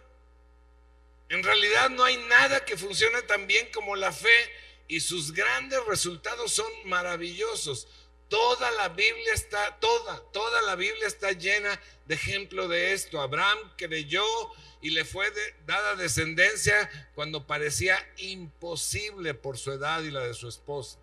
En 1.28 1.42
realidad 1.42 1.90
no 1.90 2.04
hay 2.04 2.16
nada 2.28 2.64
que 2.64 2.76
funcione 2.76 3.22
tan 3.22 3.46
bien 3.46 3.68
como 3.72 3.96
la 3.96 4.12
fe 4.12 4.50
y 4.88 5.00
sus 5.00 5.32
grandes 5.32 5.84
resultados 5.86 6.52
son 6.52 6.70
maravillosos. 6.84 7.88
Toda 8.28 8.70
la 8.72 8.88
Biblia 8.88 9.32
está, 9.34 9.78
toda, 9.78 10.20
toda 10.32 10.62
la 10.62 10.74
Biblia 10.74 11.06
está 11.06 11.32
llena 11.32 11.80
de 12.06 12.14
ejemplo 12.14 12.68
de 12.68 12.92
esto. 12.92 13.20
Abraham 13.20 13.58
creyó 13.76 14.24
y 14.82 14.90
le 14.90 15.04
fue 15.04 15.32
dada 15.64 15.94
descendencia 15.96 17.10
cuando 17.14 17.46
parecía 17.46 17.96
imposible 18.18 19.34
por 19.34 19.58
su 19.58 19.72
edad 19.72 20.02
y 20.02 20.10
la 20.10 20.20
de 20.20 20.34
su 20.34 20.48
esposa. 20.48 20.98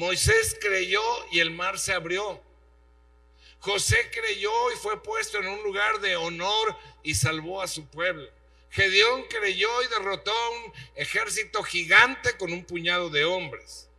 Moisés 0.00 0.56
creyó 0.58 1.02
y 1.30 1.40
el 1.40 1.50
mar 1.50 1.78
se 1.78 1.92
abrió. 1.92 2.42
José 3.58 4.10
creyó 4.10 4.72
y 4.72 4.76
fue 4.76 5.02
puesto 5.02 5.36
en 5.36 5.46
un 5.46 5.62
lugar 5.62 6.00
de 6.00 6.16
honor 6.16 6.74
y 7.02 7.14
salvó 7.14 7.60
a 7.60 7.68
su 7.68 7.86
pueblo. 7.86 8.26
Gedeón 8.70 9.24
creyó 9.24 9.68
y 9.82 9.88
derrotó 9.88 10.32
a 10.32 10.50
un 10.52 10.72
ejército 10.94 11.62
gigante 11.62 12.34
con 12.38 12.50
un 12.50 12.64
puñado 12.64 13.10
de 13.10 13.26
hombres. 13.26 13.90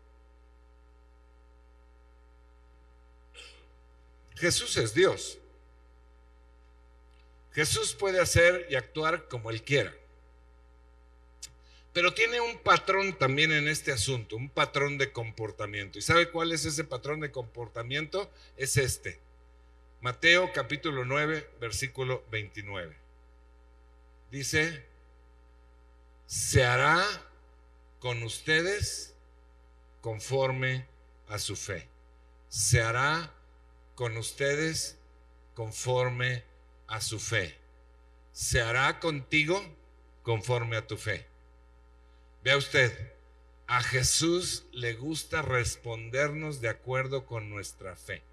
Jesús 4.38 4.76
es 4.78 4.96
Dios. 4.96 5.38
Jesús 7.52 7.94
puede 7.94 8.20
hacer 8.20 8.66
y 8.72 8.76
actuar 8.76 9.28
como 9.28 9.52
Él 9.52 9.62
quiera. 9.62 9.94
Pero 11.94 12.14
tiene 12.14 12.40
un 12.40 12.58
patrón 12.60 13.18
también 13.18 13.52
en 13.52 13.68
este 13.68 13.92
asunto, 13.92 14.38
un 14.38 14.50
patrón 14.50 14.98
de 14.98 15.12
comportamiento. 15.12 16.00
¿Y 16.00 16.02
sabe 16.02 16.30
cuál 16.30 16.54
es 16.54 16.66
ese 16.66 16.86
patrón 16.86 17.20
de 17.20 17.32
comportamiento? 17.32 18.32
Es 18.56 18.78
este. 18.78 19.20
Mateo 20.00 20.52
capítulo 20.54 21.04
9, 21.04 21.50
versículo 21.60 22.24
29. 22.32 22.96
Dice, 24.32 24.86
se 26.26 26.64
hará 26.64 27.04
con 28.00 28.24
ustedes 28.24 29.14
conforme 30.00 30.88
a 31.28 31.38
su 31.40 31.58
fe. 31.58 31.88
Se 32.48 32.82
hará 32.82 33.34
con 33.96 34.16
ustedes 34.18 34.98
conforme 35.54 36.44
a 36.88 37.02
su 37.02 37.20
fe. 37.20 37.58
Se 38.32 38.62
hará 38.62 39.00
contigo 39.00 39.62
conforme 40.24 40.78
a 40.78 40.88
tu 40.88 40.96
fe. 40.98 41.31
Vea 42.44 42.58
usted, 42.58 42.92
a 43.68 43.84
Jesús 43.84 44.66
le 44.72 44.94
gusta 44.94 45.42
respondernos 45.42 46.60
de 46.60 46.70
acuerdo 46.70 47.26
con 47.26 47.50
nuestra 47.50 47.96
fe. 47.96 48.24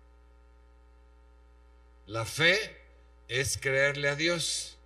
La 2.07 2.25
fe 2.25 2.77
es 3.29 3.59
creerle 3.59 4.09
a 4.09 4.15
Dios, 4.15 4.79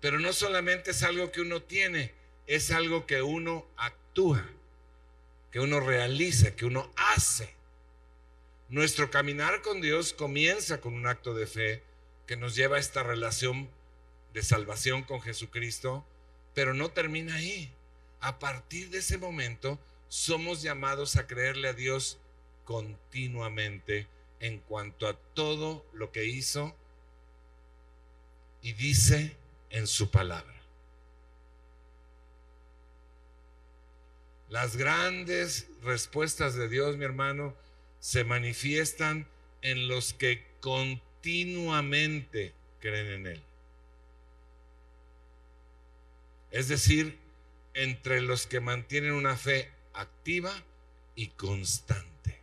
pero 0.00 0.18
no 0.18 0.32
solamente 0.32 0.90
es 0.90 1.04
algo 1.04 1.30
que 1.30 1.40
uno 1.40 1.62
tiene, 1.62 2.12
es 2.48 2.72
algo 2.72 3.06
que 3.06 3.22
uno 3.22 3.64
actúa, 3.76 4.44
que 5.52 5.60
uno 5.60 5.78
realiza, 5.78 6.56
que 6.56 6.66
uno 6.66 6.92
hace. 6.96 7.54
Nuestro 8.68 9.10
caminar 9.10 9.62
con 9.62 9.80
Dios 9.80 10.12
comienza 10.12 10.80
con 10.80 10.94
un 10.94 11.06
acto 11.06 11.34
de 11.34 11.46
fe 11.46 11.82
que 12.26 12.36
nos 12.36 12.56
lleva 12.56 12.76
a 12.76 12.80
esta 12.80 13.04
relación 13.04 13.70
de 14.32 14.42
salvación 14.42 15.02
con 15.02 15.20
Jesucristo 15.20 16.04
Pero 16.54 16.74
no 16.74 16.90
termina 16.90 17.36
ahí. 17.36 17.72
A 18.20 18.38
partir 18.38 18.90
de 18.90 18.98
ese 18.98 19.18
momento 19.18 19.78
somos 20.08 20.62
llamados 20.62 21.16
a 21.16 21.26
creerle 21.26 21.68
a 21.68 21.72
Dios 21.72 22.18
continuamente 22.64 24.06
en 24.40 24.58
cuanto 24.60 25.06
a 25.08 25.16
todo 25.34 25.86
lo 25.92 26.12
que 26.12 26.26
hizo 26.26 26.74
y 28.62 28.72
dice 28.72 29.36
en 29.70 29.86
su 29.86 30.10
palabra. 30.10 30.54
Las 34.48 34.76
grandes 34.76 35.68
respuestas 35.82 36.54
de 36.54 36.68
Dios, 36.68 36.96
mi 36.96 37.04
hermano, 37.04 37.54
se 38.00 38.24
manifiestan 38.24 39.26
en 39.62 39.86
los 39.86 40.12
que 40.12 40.44
continuamente 40.60 42.52
creen 42.80 43.06
en 43.12 43.26
Él. 43.28 43.42
Es 46.50 46.66
decir, 46.68 47.16
entre 47.74 48.20
los 48.20 48.46
que 48.46 48.60
mantienen 48.60 49.12
una 49.12 49.36
fe 49.36 49.70
activa 49.92 50.52
y 51.14 51.28
constante. 51.28 52.40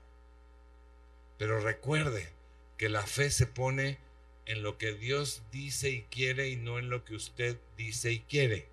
Pero 1.37 1.59
recuerde 1.59 2.29
que 2.77 2.89
la 2.89 3.05
fe 3.05 3.29
se 3.29 3.47
pone 3.47 3.97
en 4.45 4.63
lo 4.63 4.77
que 4.77 4.93
Dios 4.93 5.43
dice 5.51 5.89
y 5.89 6.01
quiere 6.03 6.49
y 6.49 6.55
no 6.55 6.79
en 6.79 6.89
lo 6.89 7.03
que 7.03 7.15
usted 7.15 7.57
dice 7.75 8.11
y 8.11 8.19
quiere. 8.21 8.67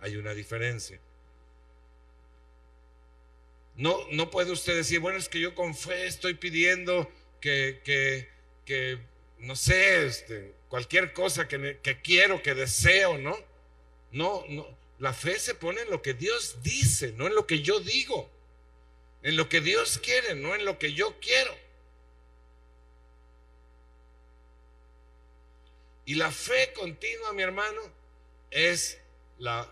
Hay 0.00 0.16
una 0.16 0.32
diferencia. 0.32 1.00
No, 3.76 3.98
no 4.10 4.30
puede 4.30 4.52
usted 4.52 4.76
decir, 4.76 5.00
bueno, 5.00 5.18
es 5.18 5.28
que 5.28 5.40
yo 5.40 5.54
con 5.54 5.74
fe 5.74 6.06
estoy 6.06 6.34
pidiendo 6.34 7.10
que, 7.40 7.80
que, 7.84 8.28
que 8.64 8.98
no 9.38 9.54
sé, 9.56 10.06
este, 10.06 10.54
cualquier 10.68 11.12
cosa 11.12 11.48
que, 11.48 11.78
que 11.82 12.00
quiero, 12.00 12.42
que 12.42 12.54
deseo, 12.54 13.18
¿no? 13.18 13.36
No, 14.10 14.44
no. 14.48 14.66
La 14.98 15.12
fe 15.12 15.38
se 15.38 15.54
pone 15.54 15.82
en 15.82 15.90
lo 15.90 16.02
que 16.02 16.14
Dios 16.14 16.56
dice, 16.62 17.12
no 17.12 17.26
en 17.26 17.34
lo 17.34 17.46
que 17.46 17.62
yo 17.62 17.80
digo. 17.80 18.28
En 19.22 19.36
lo 19.36 19.48
que 19.48 19.60
Dios 19.60 19.98
quiere, 19.98 20.34
no 20.34 20.54
en 20.54 20.64
lo 20.64 20.78
que 20.78 20.92
yo 20.92 21.18
quiero. 21.20 21.56
Y 26.04 26.14
la 26.14 26.30
fe 26.30 26.72
continua, 26.72 27.32
mi 27.32 27.42
hermano, 27.42 27.80
es 28.50 28.98
la, 29.38 29.70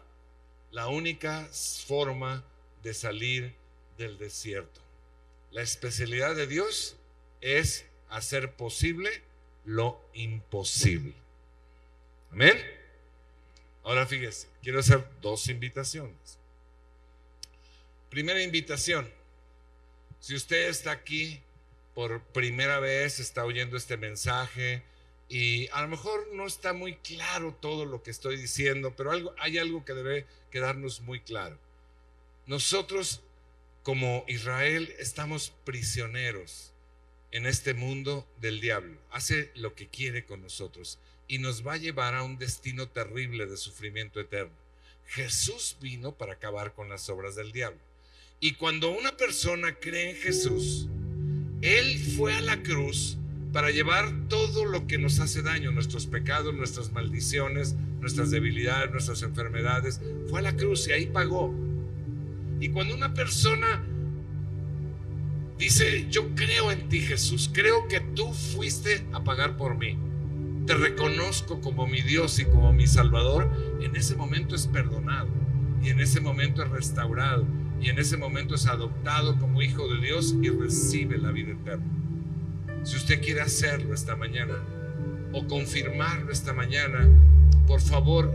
la 0.70 0.88
única 0.88 1.48
forma 1.86 2.44
de 2.82 2.94
salir 2.94 3.54
del 3.96 4.18
desierto. 4.18 4.80
La 5.50 5.62
especialidad 5.62 6.36
de 6.36 6.46
Dios 6.46 6.96
es 7.40 7.86
hacer 8.10 8.52
posible 8.52 9.22
lo 9.64 10.00
imposible. 10.12 11.14
Amén. 12.30 12.75
Ahora 13.87 14.05
fíjese, 14.05 14.49
quiero 14.64 14.80
hacer 14.80 15.07
dos 15.22 15.49
invitaciones. 15.49 16.41
Primera 18.11 18.43
invitación, 18.43 19.09
si 20.18 20.34
usted 20.34 20.68
está 20.68 20.91
aquí 20.91 21.41
por 21.95 22.20
primera 22.20 22.80
vez, 22.80 23.20
está 23.20 23.45
oyendo 23.45 23.76
este 23.76 23.97
mensaje 23.97 24.82
y 25.28 25.68
a 25.68 25.82
lo 25.82 25.89
mejor 25.89 26.26
no 26.32 26.49
está 26.49 26.72
muy 26.72 26.97
claro 26.97 27.55
todo 27.55 27.84
lo 27.84 28.03
que 28.03 28.11
estoy 28.11 28.37
diciendo, 28.37 28.97
pero 28.97 29.12
hay 29.39 29.59
algo 29.59 29.84
que 29.84 29.95
debe 29.95 30.26
quedarnos 30.51 31.03
muy 31.03 31.20
claro. 31.20 31.57
Nosotros 32.47 33.20
como 33.84 34.24
Israel 34.26 34.93
estamos 34.99 35.53
prisioneros 35.64 36.72
en 37.30 37.47
este 37.47 37.72
mundo 37.72 38.26
del 38.41 38.61
diablo. 38.61 38.99
Hace 39.12 39.53
lo 39.55 39.76
que 39.76 39.87
quiere 39.87 40.26
con 40.26 40.43
nosotros 40.43 40.99
y 41.28 41.38
nos 41.38 41.66
va 41.66 41.74
a 41.74 41.78
llevar 41.78 42.14
a 42.14 42.22
un 42.22 42.38
destino 42.38 42.88
terrible 42.88 43.46
de 43.46 43.56
sufrimiento 43.56 44.20
eterno. 44.20 44.54
Jesús 45.06 45.76
vino 45.80 46.12
para 46.12 46.34
acabar 46.34 46.74
con 46.74 46.88
las 46.88 47.08
obras 47.08 47.36
del 47.36 47.52
diablo. 47.52 47.80
Y 48.40 48.52
cuando 48.52 48.90
una 48.90 49.16
persona 49.16 49.74
cree 49.74 50.10
en 50.10 50.16
Jesús, 50.16 50.88
Él 51.62 51.98
fue 52.16 52.34
a 52.34 52.40
la 52.40 52.62
cruz 52.62 53.16
para 53.52 53.70
llevar 53.70 54.12
todo 54.28 54.64
lo 54.64 54.86
que 54.86 54.98
nos 54.98 55.20
hace 55.20 55.42
daño, 55.42 55.70
nuestros 55.70 56.06
pecados, 56.06 56.54
nuestras 56.54 56.92
maldiciones, 56.92 57.74
nuestras 58.00 58.30
debilidades, 58.30 58.90
nuestras 58.90 59.22
enfermedades. 59.22 60.00
Fue 60.28 60.40
a 60.40 60.42
la 60.42 60.56
cruz 60.56 60.88
y 60.88 60.92
ahí 60.92 61.06
pagó 61.06 61.54
y 62.60 62.70
cuando 62.70 62.94
una 62.94 63.12
persona 63.12 63.84
dice, 65.58 66.06
yo 66.10 66.34
creo 66.34 66.70
en 66.70 66.88
ti 66.88 67.00
Jesús, 67.00 67.50
creo 67.52 67.86
que 67.88 68.00
tú 68.00 68.32
fuiste 68.32 69.04
a 69.12 69.22
pagar 69.24 69.56
por 69.56 69.76
mí, 69.76 69.98
te 70.66 70.74
reconozco 70.74 71.60
como 71.60 71.86
mi 71.86 72.02
Dios 72.02 72.38
y 72.38 72.44
como 72.44 72.72
mi 72.72 72.86
Salvador, 72.86 73.50
en 73.80 73.94
ese 73.96 74.16
momento 74.16 74.54
es 74.54 74.66
perdonado 74.66 75.28
y 75.82 75.90
en 75.90 76.00
ese 76.00 76.20
momento 76.20 76.62
es 76.62 76.70
restaurado 76.70 77.46
y 77.80 77.88
en 77.90 77.98
ese 77.98 78.16
momento 78.16 78.54
es 78.54 78.66
adoptado 78.66 79.38
como 79.38 79.62
hijo 79.62 79.86
de 79.88 80.00
Dios 80.00 80.34
y 80.42 80.48
recibe 80.48 81.18
la 81.18 81.30
vida 81.30 81.52
eterna. 81.52 81.86
Si 82.82 82.96
usted 82.96 83.22
quiere 83.22 83.42
hacerlo 83.42 83.94
esta 83.94 84.16
mañana 84.16 84.54
o 85.32 85.46
confirmarlo 85.46 86.32
esta 86.32 86.52
mañana, 86.52 87.08
por 87.66 87.80
favor, 87.80 88.32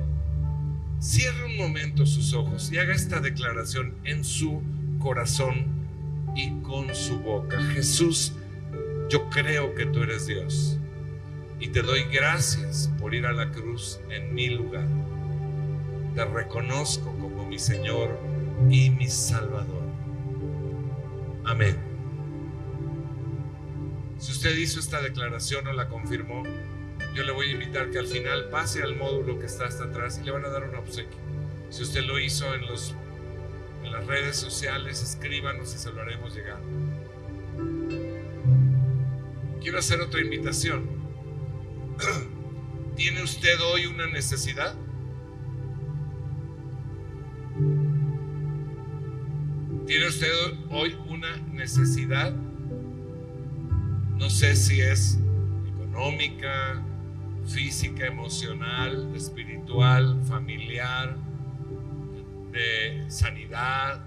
Cierre 1.02 1.46
un 1.46 1.58
momento 1.58 2.06
sus 2.06 2.32
ojos 2.36 2.72
y 2.72 2.78
haga 2.78 2.94
esta 2.94 3.20
declaración 3.20 3.96
en 4.04 4.24
su 4.24 4.62
corazón 5.00 5.66
y 6.36 6.52
con 6.62 6.94
su 6.94 7.18
boca. 7.18 7.60
Jesús, 7.74 8.34
yo 9.10 9.28
creo 9.32 9.74
que 9.74 9.88
tú 9.88 10.04
eres 10.04 10.28
Dios 10.28 10.78
y 11.62 11.68
te 11.68 11.84
doy 11.84 12.06
gracias 12.12 12.90
por 13.00 13.14
ir 13.14 13.28
a 13.28 13.34
la 13.34 13.52
cruz 13.52 14.00
en 14.10 14.34
mi 14.34 14.50
lugar. 14.50 14.88
Te 16.16 16.26
reconozco 16.26 17.16
como 17.20 17.46
mi 17.46 17.60
Señor 17.60 18.20
y 18.68 18.90
mi 18.90 19.08
Salvador. 19.08 19.84
Amén. 21.46 21.78
Si 24.18 24.32
usted 24.32 24.58
hizo 24.58 24.80
esta 24.80 25.02
declaración 25.04 25.68
o 25.68 25.74
la 25.74 25.88
confirmó, 25.88 26.44
yo 27.14 27.24
le 27.24 27.32
voy 27.32 27.50
a 27.50 27.52
invitar 27.52 27.92
que 27.92 28.00
al 28.00 28.08
final 28.08 28.50
pase 28.50 28.82
al 28.82 28.96
módulo 28.96 29.38
que 29.38 29.46
está 29.46 29.66
hasta 29.66 29.84
atrás 29.84 30.20
y 30.20 30.26
le 30.26 30.32
van 30.32 30.46
a 30.46 30.50
dar 30.50 30.64
un 30.64 30.76
obsequio. 30.76 31.20
Si 31.70 31.84
usted 31.84 32.02
lo 32.02 32.20
hizo 32.20 32.56
en, 32.56 32.66
los, 32.66 32.96
en 33.84 33.92
las 33.92 34.08
redes 34.08 34.36
sociales, 34.36 35.04
escríbanos 35.04 35.76
y 35.76 35.78
se 35.78 35.94
lo 35.94 36.02
haremos 36.02 36.36
llegar. 36.36 36.60
Quiero 39.62 39.78
hacer 39.78 40.02
otra 40.02 40.22
invitación. 40.22 41.01
¿Tiene 42.96 43.24
usted 43.24 43.60
hoy 43.62 43.86
una 43.86 44.08
necesidad? 44.08 44.76
¿Tiene 49.86 50.08
usted 50.08 50.32
hoy 50.70 50.98
una 51.08 51.38
necesidad? 51.52 52.34
No 54.18 54.30
sé 54.30 54.56
si 54.56 54.82
es 54.82 55.20
económica, 55.76 56.82
física, 57.46 58.06
emocional, 58.06 59.12
espiritual, 59.16 60.22
familiar, 60.26 61.18
de 62.52 63.06
sanidad, 63.10 64.04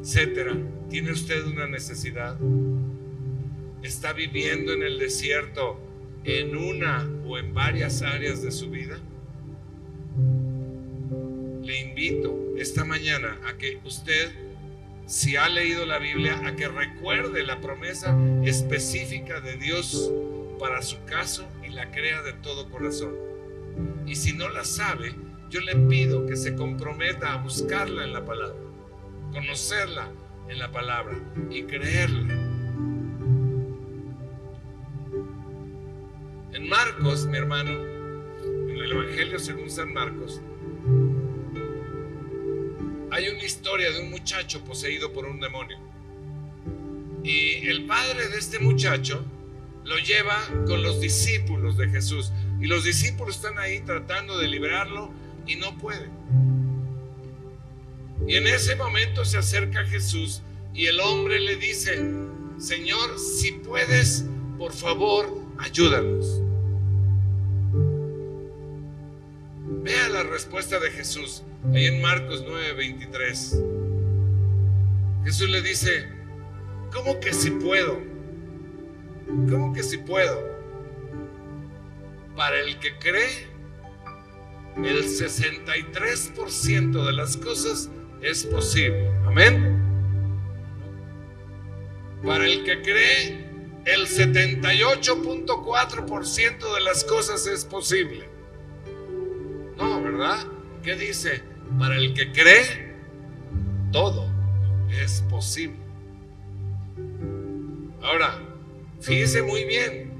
etcétera. 0.00 0.56
¿Tiene 0.90 1.12
usted 1.12 1.44
una 1.46 1.66
necesidad? 1.66 2.36
¿Está 3.82 4.12
viviendo 4.12 4.72
en 4.72 4.82
el 4.82 4.98
desierto 4.98 5.83
en 6.24 6.56
una 6.56 7.08
o 7.26 7.38
en 7.38 7.54
varias 7.54 8.02
áreas 8.02 8.42
de 8.42 8.50
su 8.50 8.70
vida? 8.70 8.98
Le 11.62 11.80
invito 11.80 12.54
esta 12.56 12.84
mañana 12.84 13.38
a 13.46 13.56
que 13.56 13.78
usted, 13.84 14.32
si 15.06 15.36
ha 15.36 15.48
leído 15.48 15.86
la 15.86 15.98
Biblia, 15.98 16.40
a 16.46 16.56
que 16.56 16.68
recuerde 16.68 17.42
la 17.44 17.60
promesa 17.60 18.16
específica 18.44 19.40
de 19.40 19.56
Dios 19.56 20.12
para 20.58 20.82
su 20.82 21.02
caso 21.04 21.46
la 21.74 21.90
crea 21.90 22.22
de 22.22 22.32
todo 22.34 22.70
corazón. 22.70 23.14
Y 24.06 24.16
si 24.16 24.32
no 24.32 24.48
la 24.48 24.64
sabe, 24.64 25.14
yo 25.50 25.60
le 25.60 25.76
pido 25.76 26.26
que 26.26 26.36
se 26.36 26.54
comprometa 26.54 27.32
a 27.32 27.36
buscarla 27.42 28.04
en 28.04 28.12
la 28.12 28.24
palabra, 28.24 28.56
conocerla 29.32 30.10
en 30.48 30.58
la 30.58 30.70
palabra 30.70 31.18
y 31.50 31.64
creerla. 31.64 32.33
En 36.54 36.68
Marcos, 36.68 37.26
mi 37.26 37.36
hermano, 37.36 37.72
en 37.72 38.78
el 38.78 38.92
Evangelio 38.92 39.40
según 39.40 39.68
San 39.68 39.92
Marcos, 39.92 40.40
hay 43.10 43.28
una 43.28 43.42
historia 43.42 43.90
de 43.90 44.02
un 44.02 44.10
muchacho 44.10 44.62
poseído 44.62 45.12
por 45.12 45.26
un 45.26 45.40
demonio. 45.40 45.76
Y 47.24 47.66
el 47.66 47.86
padre 47.86 48.28
de 48.28 48.38
este 48.38 48.60
muchacho 48.60 49.24
lo 49.84 49.96
lleva 49.98 50.38
con 50.68 50.84
los 50.84 51.00
discípulos 51.00 51.76
de 51.76 51.88
Jesús. 51.88 52.30
Y 52.60 52.66
los 52.66 52.84
discípulos 52.84 53.34
están 53.34 53.58
ahí 53.58 53.80
tratando 53.80 54.38
de 54.38 54.46
librarlo 54.46 55.10
y 55.48 55.56
no 55.56 55.76
pueden. 55.76 56.12
Y 58.28 58.36
en 58.36 58.46
ese 58.46 58.76
momento 58.76 59.24
se 59.24 59.38
acerca 59.38 59.84
Jesús 59.86 60.40
y 60.72 60.86
el 60.86 61.00
hombre 61.00 61.40
le 61.40 61.56
dice, 61.56 62.00
Señor, 62.58 63.18
si 63.18 63.50
puedes, 63.50 64.24
por 64.56 64.72
favor, 64.72 65.36
ayúdanos. 65.58 66.43
Respuesta 70.26 70.80
de 70.80 70.90
Jesús, 70.90 71.44
ahí 71.72 71.86
en 71.86 72.02
Marcos 72.02 72.44
9:23. 72.46 73.62
Jesús 75.24 75.48
le 75.48 75.62
dice, 75.62 76.08
¿cómo 76.92 77.20
que 77.20 77.32
si 77.32 77.50
puedo? 77.50 77.98
¿Cómo 79.26 79.72
que 79.72 79.82
si 79.82 79.96
puedo? 79.98 80.54
Para 82.36 82.60
el 82.60 82.78
que 82.78 82.96
cree, 82.98 83.48
el 84.76 85.04
63% 85.04 87.06
de 87.06 87.12
las 87.12 87.36
cosas 87.36 87.90
es 88.20 88.44
posible. 88.44 89.08
Amén. 89.26 89.80
Para 92.24 92.46
el 92.46 92.64
que 92.64 92.82
cree, 92.82 93.44
el 93.84 94.06
78.4% 94.06 96.74
de 96.74 96.80
las 96.80 97.04
cosas 97.04 97.46
es 97.46 97.64
posible. 97.64 98.33
No, 99.76 100.02
¿verdad? 100.02 100.38
¿Qué 100.82 100.96
dice? 100.96 101.42
Para 101.78 101.96
el 101.96 102.14
que 102.14 102.30
cree, 102.32 102.94
todo 103.92 104.30
es 104.90 105.22
posible. 105.30 105.76
Ahora, 108.02 108.38
fíjese 109.00 109.42
muy 109.42 109.64
bien. 109.64 110.12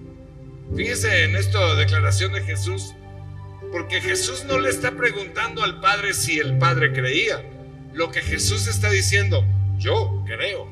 Fíjese 0.75 1.25
en 1.25 1.37
esta 1.37 1.75
declaración 1.75 2.33
de 2.33 2.43
Jesús. 2.43 2.95
Porque 3.71 4.01
Jesús 4.01 4.45
no 4.45 4.59
le 4.59 4.71
está 4.71 4.93
preguntando 4.93 5.63
al 5.63 5.81
Padre 5.81 6.15
si 6.15 6.39
el 6.39 6.59
Padre 6.59 6.93
creía. 6.93 7.43
Lo 7.93 8.11
que 8.11 8.21
Jesús 8.21 8.67
está 8.67 8.91
diciendo, 8.91 9.45
yo 9.79 10.23
creo. 10.27 10.69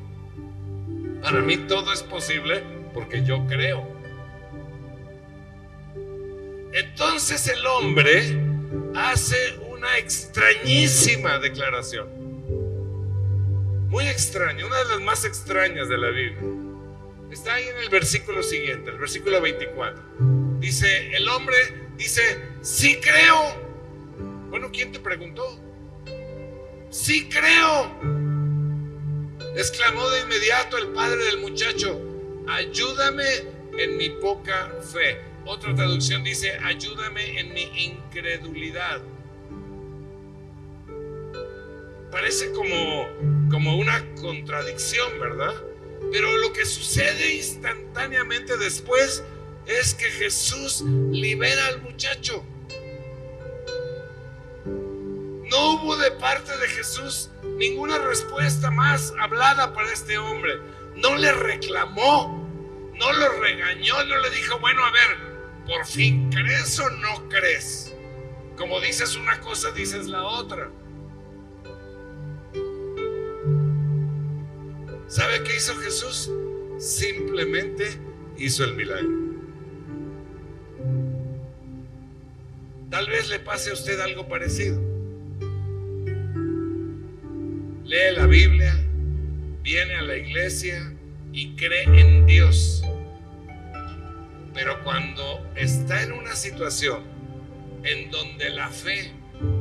Para 1.21 1.41
mí 1.41 1.57
todo 1.57 1.93
es 1.93 2.03
posible 2.03 2.63
porque 2.93 3.23
yo 3.23 3.45
creo. 3.47 3.87
Entonces 6.73 7.47
el 7.47 7.65
hombre 7.65 8.42
hace 8.95 9.57
una 9.69 9.97
extrañísima 9.97 11.39
declaración. 11.39 12.07
Muy 13.89 14.07
extraña, 14.07 14.65
una 14.65 14.77
de 14.79 14.85
las 14.85 15.01
más 15.01 15.25
extrañas 15.25 15.87
de 15.89 15.97
la 15.97 16.09
Biblia. 16.09 16.41
Está 17.31 17.55
ahí 17.55 17.67
en 17.67 17.77
el 17.77 17.89
versículo 17.89 18.43
siguiente, 18.43 18.91
el 18.91 18.97
versículo 18.97 19.41
24. 19.41 20.03
Dice, 20.59 21.15
el 21.15 21.27
hombre 21.29 21.55
dice, 21.97 22.21
sí 22.61 22.99
creo. 23.01 23.61
Bueno, 24.49 24.69
¿quién 24.71 24.91
te 24.91 24.99
preguntó? 24.99 25.43
Sí 26.89 27.29
creo. 27.29 27.91
Exclamó 29.55 30.09
de 30.09 30.21
inmediato 30.21 30.77
el 30.77 30.87
padre 30.89 31.25
del 31.25 31.39
muchacho 31.39 32.13
ayúdame 32.47 33.25
en 33.77 33.97
mi 33.97 34.09
poca 34.09 34.71
fe. 34.81 35.32
Otra 35.45 35.75
traducción 35.75 36.23
dice, 36.23 36.57
ayúdame 36.63 37.39
en 37.39 37.53
mi 37.53 37.63
incredulidad. 37.75 39.01
Parece 42.11 42.51
como, 42.51 43.07
como 43.49 43.77
una 43.77 44.05
contradicción, 44.15 45.19
¿verdad? 45.19 45.53
Pero 46.11 46.37
lo 46.37 46.53
que 46.53 46.65
sucede 46.65 47.35
instantáneamente 47.35 48.57
después 48.57 49.23
es 49.65 49.93
que 49.95 50.05
Jesús 50.05 50.81
libera 50.81 51.67
al 51.67 51.81
muchacho. 51.81 52.43
No 54.65 55.73
hubo 55.73 55.97
de 55.97 56.11
parte 56.11 56.55
de 56.57 56.67
Jesús 56.67 57.29
ninguna 57.57 57.97
respuesta 57.97 58.71
más 58.71 59.13
hablada 59.19 59.73
para 59.73 59.91
este 59.91 60.17
hombre 60.17 60.59
no 60.95 61.15
le 61.15 61.31
reclamó, 61.31 62.47
no 62.95 63.13
lo 63.13 63.29
regañó, 63.41 64.03
no 64.05 64.17
le 64.19 64.29
dijo, 64.29 64.59
bueno, 64.59 64.83
a 64.83 64.91
ver, 64.91 65.32
por 65.67 65.85
fin, 65.85 66.29
¿crees 66.29 66.79
o 66.79 66.89
no 66.89 67.29
crees? 67.29 67.93
Como 68.57 68.79
dices 68.79 69.15
una 69.15 69.39
cosa, 69.39 69.71
dices 69.71 70.07
la 70.07 70.23
otra. 70.23 70.69
¿Sabe 75.07 75.43
qué 75.43 75.55
hizo 75.55 75.75
Jesús? 75.75 76.31
Simplemente 76.79 77.99
hizo 78.37 78.63
el 78.63 78.75
milagro. 78.75 79.23
Tal 82.89 83.07
vez 83.07 83.29
le 83.29 83.39
pase 83.39 83.71
a 83.71 83.73
usted 83.73 83.99
algo 83.99 84.27
parecido. 84.27 84.79
Lee 87.83 88.15
la 88.15 88.27
Biblia, 88.27 88.75
viene 89.61 89.95
a 89.95 90.01
la 90.01 90.17
iglesia 90.17 90.93
y 91.31 91.55
cree 91.55 91.83
en 91.83 92.25
Dios. 92.25 92.83
Pero 94.53 94.83
cuando 94.83 95.45
está 95.55 96.03
en 96.03 96.11
una 96.11 96.35
situación 96.35 97.01
en 97.83 98.11
donde 98.11 98.49
la 98.51 98.69
fe 98.69 99.11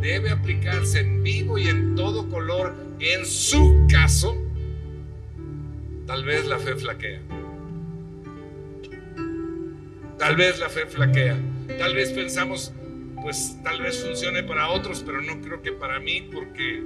debe 0.00 0.30
aplicarse 0.30 1.00
en 1.00 1.22
vivo 1.22 1.58
y 1.58 1.68
en 1.68 1.94
todo 1.94 2.28
color, 2.28 2.74
en 3.00 3.24
su 3.26 3.86
caso, 3.90 4.36
tal 6.06 6.24
vez 6.24 6.46
la 6.46 6.58
fe 6.58 6.76
flaquea. 6.76 7.20
Tal 10.18 10.36
vez 10.36 10.58
la 10.60 10.68
fe 10.68 10.86
flaquea. 10.86 11.36
Tal 11.78 11.94
vez 11.94 12.10
pensamos, 12.12 12.72
pues 13.22 13.56
tal 13.64 13.80
vez 13.82 14.04
funcione 14.04 14.42
para 14.42 14.68
otros, 14.68 15.02
pero 15.04 15.20
no 15.20 15.40
creo 15.40 15.62
que 15.62 15.72
para 15.72 15.98
mí, 15.98 16.28
porque 16.32 16.82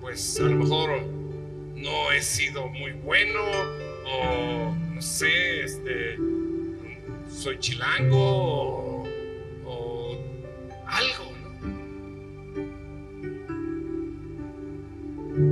pues 0.00 0.38
a 0.40 0.44
lo 0.44 0.56
mejor 0.56 1.02
no 1.76 2.12
he 2.12 2.20
sido 2.20 2.66
muy 2.68 2.92
bueno 2.92 3.40
o 4.06 4.74
no 4.74 5.00
sé, 5.00 5.62
este, 5.62 6.18
soy 7.40 7.58
chilango 7.58 9.04
o, 9.64 10.18
algo, 10.86 11.32
¿no? 11.42 11.50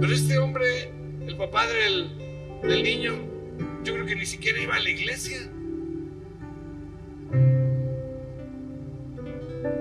Pero 0.00 0.12
este 0.12 0.38
hombre, 0.38 0.92
el 1.26 1.34
papá 1.36 1.66
del, 1.66 2.10
del 2.62 2.82
niño, 2.82 3.14
yo 3.84 3.94
creo 3.94 4.04
que 4.04 4.16
ni 4.16 4.26
siquiera 4.26 4.60
iba 4.60 4.74
a 4.74 4.80
la 4.80 4.90
iglesia. 4.90 5.38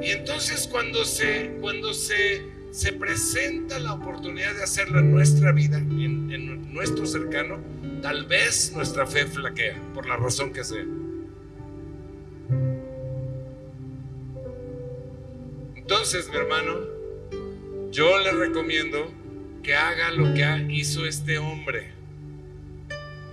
Y 0.01 0.11
entonces 0.11 0.69
cuando 0.71 1.03
se, 1.03 1.57
cuando 1.59 1.93
se 1.93 2.55
se 2.71 2.93
presenta 2.93 3.79
la 3.79 3.93
oportunidad 3.93 4.53
de 4.53 4.63
hacerlo 4.63 4.99
en 4.99 5.11
nuestra 5.11 5.51
vida, 5.51 5.77
en, 5.77 6.71
nuestro 6.73 7.07
cercano, 7.07 7.59
tal 8.03 8.27
vez 8.27 8.71
nuestra 8.75 9.07
fe 9.07 9.25
flaquea, 9.25 9.81
por 9.95 10.05
la 10.05 10.15
razón 10.15 10.53
que 10.53 10.63
sea. 10.63 10.85
Entonces, 15.89 16.27
mi 16.29 16.35
hermano, 16.35 16.81
yo 17.91 18.19
le 18.19 18.33
recomiendo 18.33 19.09
que 19.63 19.73
haga 19.73 20.11
lo 20.11 20.33
que 20.33 20.65
hizo 20.69 21.05
este 21.05 21.37
hombre. 21.37 21.93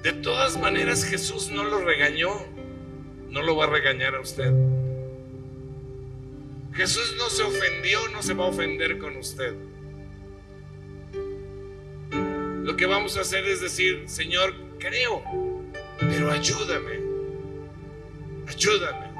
De 0.04 0.12
todas 0.12 0.56
maneras, 0.56 1.04
Jesús 1.04 1.50
no 1.50 1.64
lo 1.64 1.84
regañó, 1.84 2.30
no 3.28 3.42
lo 3.42 3.56
va 3.56 3.64
a 3.64 3.70
regañar 3.70 4.14
a 4.14 4.20
usted. 4.20 4.52
Jesús 6.74 7.16
no 7.18 7.28
se 7.28 7.42
ofendió, 7.42 7.98
no 8.12 8.22
se 8.22 8.34
va 8.34 8.44
a 8.44 8.48
ofender 8.50 8.98
con 8.98 9.16
usted. 9.16 9.52
Lo 12.12 12.76
que 12.76 12.86
vamos 12.86 13.16
a 13.16 13.22
hacer 13.22 13.44
es 13.48 13.62
decir, 13.62 14.04
Señor, 14.06 14.54
creo, 14.78 15.24
pero 15.98 16.30
ayúdame, 16.30 17.00
ayúdame, 18.46 19.10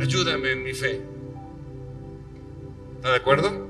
ayúdame 0.00 0.52
en 0.52 0.62
mi 0.62 0.72
fe. 0.72 1.11
¿Está 3.02 3.14
de 3.14 3.18
acuerdo? 3.18 3.66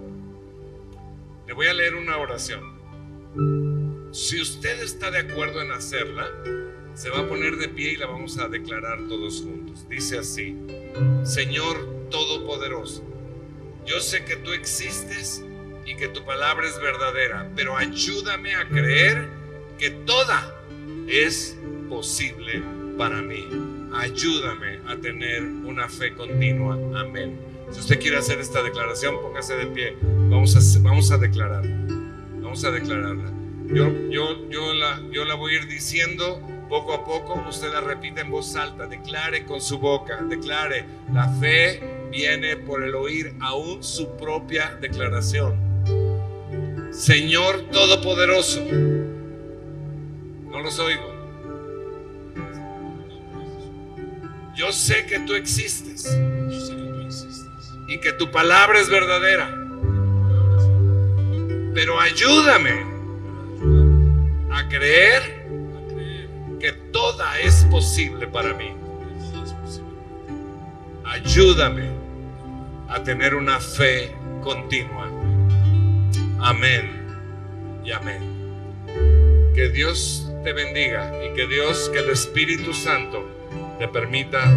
Le 1.47 1.55
voy 1.55 1.67
a 1.67 1.73
leer 1.73 1.95
una 1.95 2.19
oración. 2.19 2.61
Si 4.13 4.39
usted 4.39 4.83
está 4.83 5.11
de 5.11 5.21
acuerdo 5.21 5.63
en 5.63 5.73
hacerla, 5.73 6.31
se 6.93 7.09
va 7.09 7.21
a 7.21 7.27
poner 7.27 7.57
de 7.57 7.71
pie 7.71 7.93
y 7.93 7.97
la 7.97 8.09
vamos 8.09 8.37
a 8.37 8.49
declarar 8.49 8.99
todos 9.09 9.41
juntos. 9.41 9.89
Dice 9.89 10.19
así, 10.19 10.55
Señor, 11.25 12.11
Todopoderoso. 12.11 13.05
Yo 13.87 14.01
sé 14.01 14.23
que 14.27 14.37
tú 14.37 14.53
existes 14.53 15.43
y 15.87 15.97
que 15.97 16.09
tu 16.09 16.27
palabra 16.27 16.69
es 16.69 16.79
verdadera, 16.79 17.51
pero 17.57 17.75
ayúdame 17.79 18.55
a 18.55 18.69
creer 18.69 19.29
que 19.79 19.89
toda 19.89 20.63
es 21.09 21.57
posible 21.89 22.63
para 22.99 23.23
mí. 23.23 23.49
Ayúdame 23.95 24.81
a 24.87 24.99
tener 24.99 25.43
una 25.43 25.89
fe 25.89 26.13
continua. 26.13 26.75
Amén. 27.01 27.52
Si 27.73 27.81
usted 27.81 27.99
quiere 28.01 28.19
hacer 28.19 28.39
esta 28.39 28.63
declaración, 28.63 29.21
póngase 29.21 29.57
de 29.57 29.67
pie. 29.67 29.97
Vamos 30.03 30.55
a, 30.55 30.81
vamos 30.81 31.11
a 31.11 31.19
declararla. 31.19 31.77
Vamos 32.41 32.65
a 32.65 32.71
declararla. 32.71 33.33
Yo, 33.67 33.91
yo, 34.11 34.49
yo, 34.51 34.75
la, 34.75 35.01
yo 35.11 35.25
la 35.25 35.35
voy 35.35 35.55
a 35.55 35.57
ir 35.57 35.69
diciendo 35.69 36.41
poco 36.69 36.93
a 36.93 37.05
poco. 37.05 37.43
Usted 37.49 37.73
la 37.73 37.81
repite 37.81 38.21
en 38.21 38.31
voz 38.31 38.55
alta. 38.57 38.87
Declare 38.87 39.45
con 39.47 39.61
su 39.61 39.79
boca. 39.79 40.23
Declare 40.23 40.85
la 41.13 41.29
fe 41.41 42.09
viene 42.11 42.59
por 42.59 42.83
el 42.83 42.95
oír 42.95 43.35
aún 43.41 43.83
su 43.83 44.17
propia 44.17 44.77
declaración. 44.81 45.73
Señor 46.93 47.71
Todopoderoso, 47.71 48.61
no 50.51 50.61
los 50.63 50.79
oigo. 50.79 51.11
Yo 54.55 54.71
sé 54.73 55.07
que 55.07 55.21
tú 55.21 55.35
existes. 55.35 56.07
Y 57.93 57.99
que 57.99 58.13
tu 58.13 58.31
palabra 58.31 58.81
es 58.81 58.89
verdadera. 58.89 59.55
Pero 61.75 62.01
ayúdame 62.01 62.87
a 64.51 64.67
creer 64.67 65.45
que 66.59 66.73
toda 66.91 67.39
es 67.41 67.67
posible 67.71 68.27
para 68.29 68.55
mí. 68.55 68.73
Ayúdame 71.05 71.91
a 72.89 73.03
tener 73.03 73.35
una 73.35 73.61
fe 73.61 74.17
continua. 74.43 75.11
Amén 76.41 77.07
y 77.85 77.93
amén. 77.93 79.53
Que 79.55 79.69
Dios 79.69 80.33
te 80.45 80.55
bendiga 80.55 81.13
y 81.27 81.35
que 81.35 81.47
Dios, 81.47 81.91
que 81.93 81.99
el 81.99 82.09
Espíritu 82.09 82.73
Santo 82.73 83.23
te 83.79 83.87
permita 83.87 84.51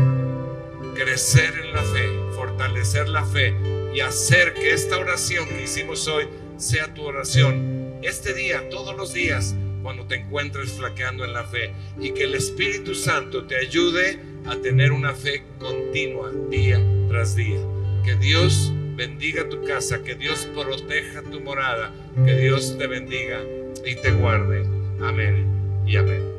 crecer 0.96 1.54
en 1.64 1.74
la 1.74 1.84
fe, 1.84 2.10
fortalecer 2.36 3.10
la 3.10 3.26
fe 3.26 3.54
y 3.94 4.00
hacer 4.00 4.54
que 4.54 4.74
esta 4.74 4.98
oración 4.98 5.48
que 5.50 5.64
hicimos 5.64 6.08
hoy 6.08 6.28
sea 6.58 6.94
tu 6.94 7.04
oración 7.04 7.94
este 8.02 8.34
día, 8.34 8.70
todos 8.70 8.96
los 8.96 9.14
días, 9.14 9.56
cuando 9.84 10.06
te 10.08 10.16
encuentres 10.16 10.72
flaqueando 10.72 11.26
en 11.26 11.34
la 11.34 11.44
fe 11.44 11.72
y 12.00 12.12
que 12.12 12.24
el 12.24 12.34
Espíritu 12.34 12.96
Santo 12.96 13.46
te 13.46 13.58
ayude 13.58 14.20
a 14.48 14.56
tener 14.56 14.92
una 14.92 15.14
fe 15.14 15.44
continua 15.60 16.32
día 16.50 16.82
tras 17.08 17.36
día. 17.36 17.60
Que 18.04 18.16
Dios 18.16 18.72
bendiga 18.96 19.50
tu 19.50 19.64
casa, 19.64 20.02
que 20.04 20.16
Dios 20.16 20.48
proteja 20.56 21.22
tu 21.24 21.40
morada, 21.42 21.92
que 22.26 22.36
Dios 22.36 22.78
te 22.78 22.88
bendiga 22.88 23.42
y 23.86 23.96
te 23.96 24.12
guarde. 24.12 24.66
Amén 25.02 25.46
y 25.86 25.98
amén. 25.98 26.35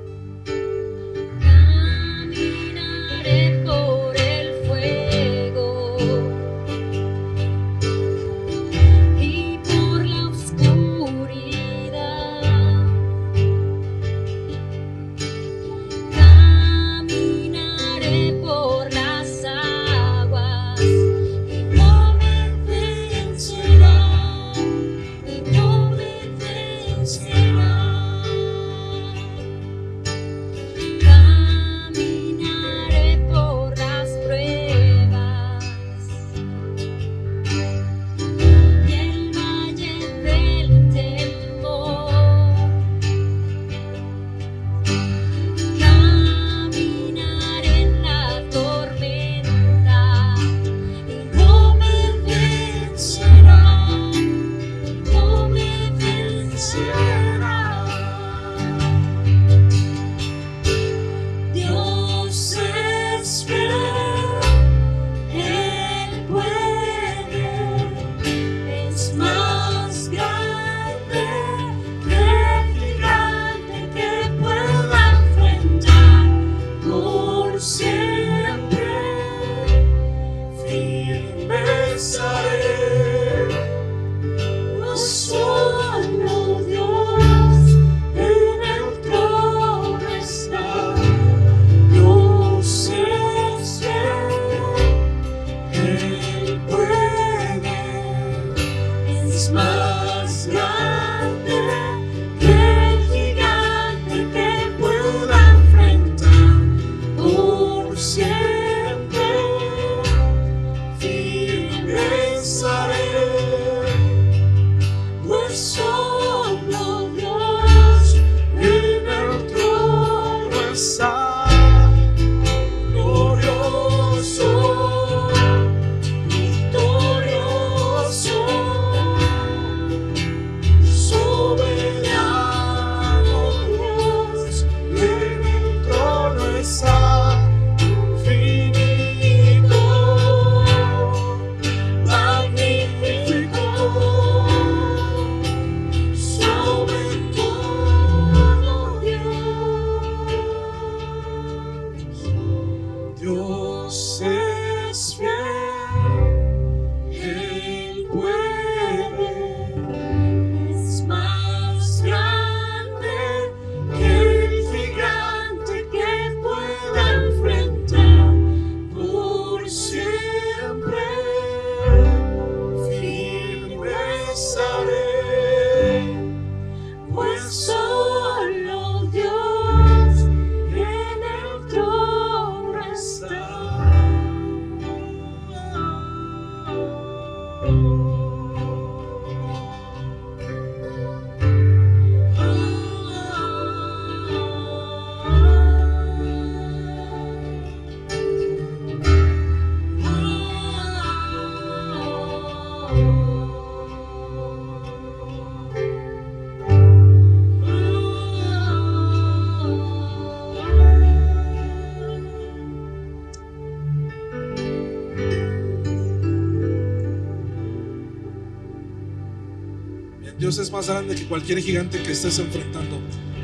Es 220.58 220.72
más 220.72 220.88
grande 220.88 221.14
que 221.14 221.26
cualquier 221.26 221.58
gigante 221.58 222.02
que 222.02 222.12
estés 222.12 222.38
enfrentando. 222.38 222.98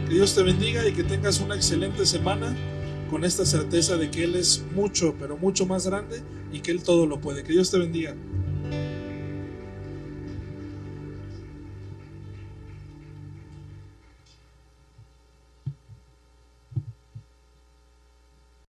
Que 0.08 0.14
Dios 0.14 0.34
te 0.34 0.42
bendiga 0.42 0.88
y 0.88 0.94
que 0.94 1.04
tengas 1.04 1.40
una 1.40 1.54
excelente 1.54 2.06
semana 2.06 2.56
con 3.10 3.26
esta 3.26 3.44
certeza 3.44 3.98
de 3.98 4.10
que 4.10 4.24
Él 4.24 4.34
es 4.34 4.64
mucho, 4.74 5.14
pero 5.18 5.36
mucho 5.36 5.66
más 5.66 5.86
grande 5.86 6.22
y 6.52 6.60
que 6.60 6.70
Él 6.70 6.82
todo 6.82 7.06
lo 7.06 7.20
puede. 7.20 7.42
Que 7.42 7.52
Dios 7.52 7.70
te 7.70 7.78
bendiga. 7.78 8.14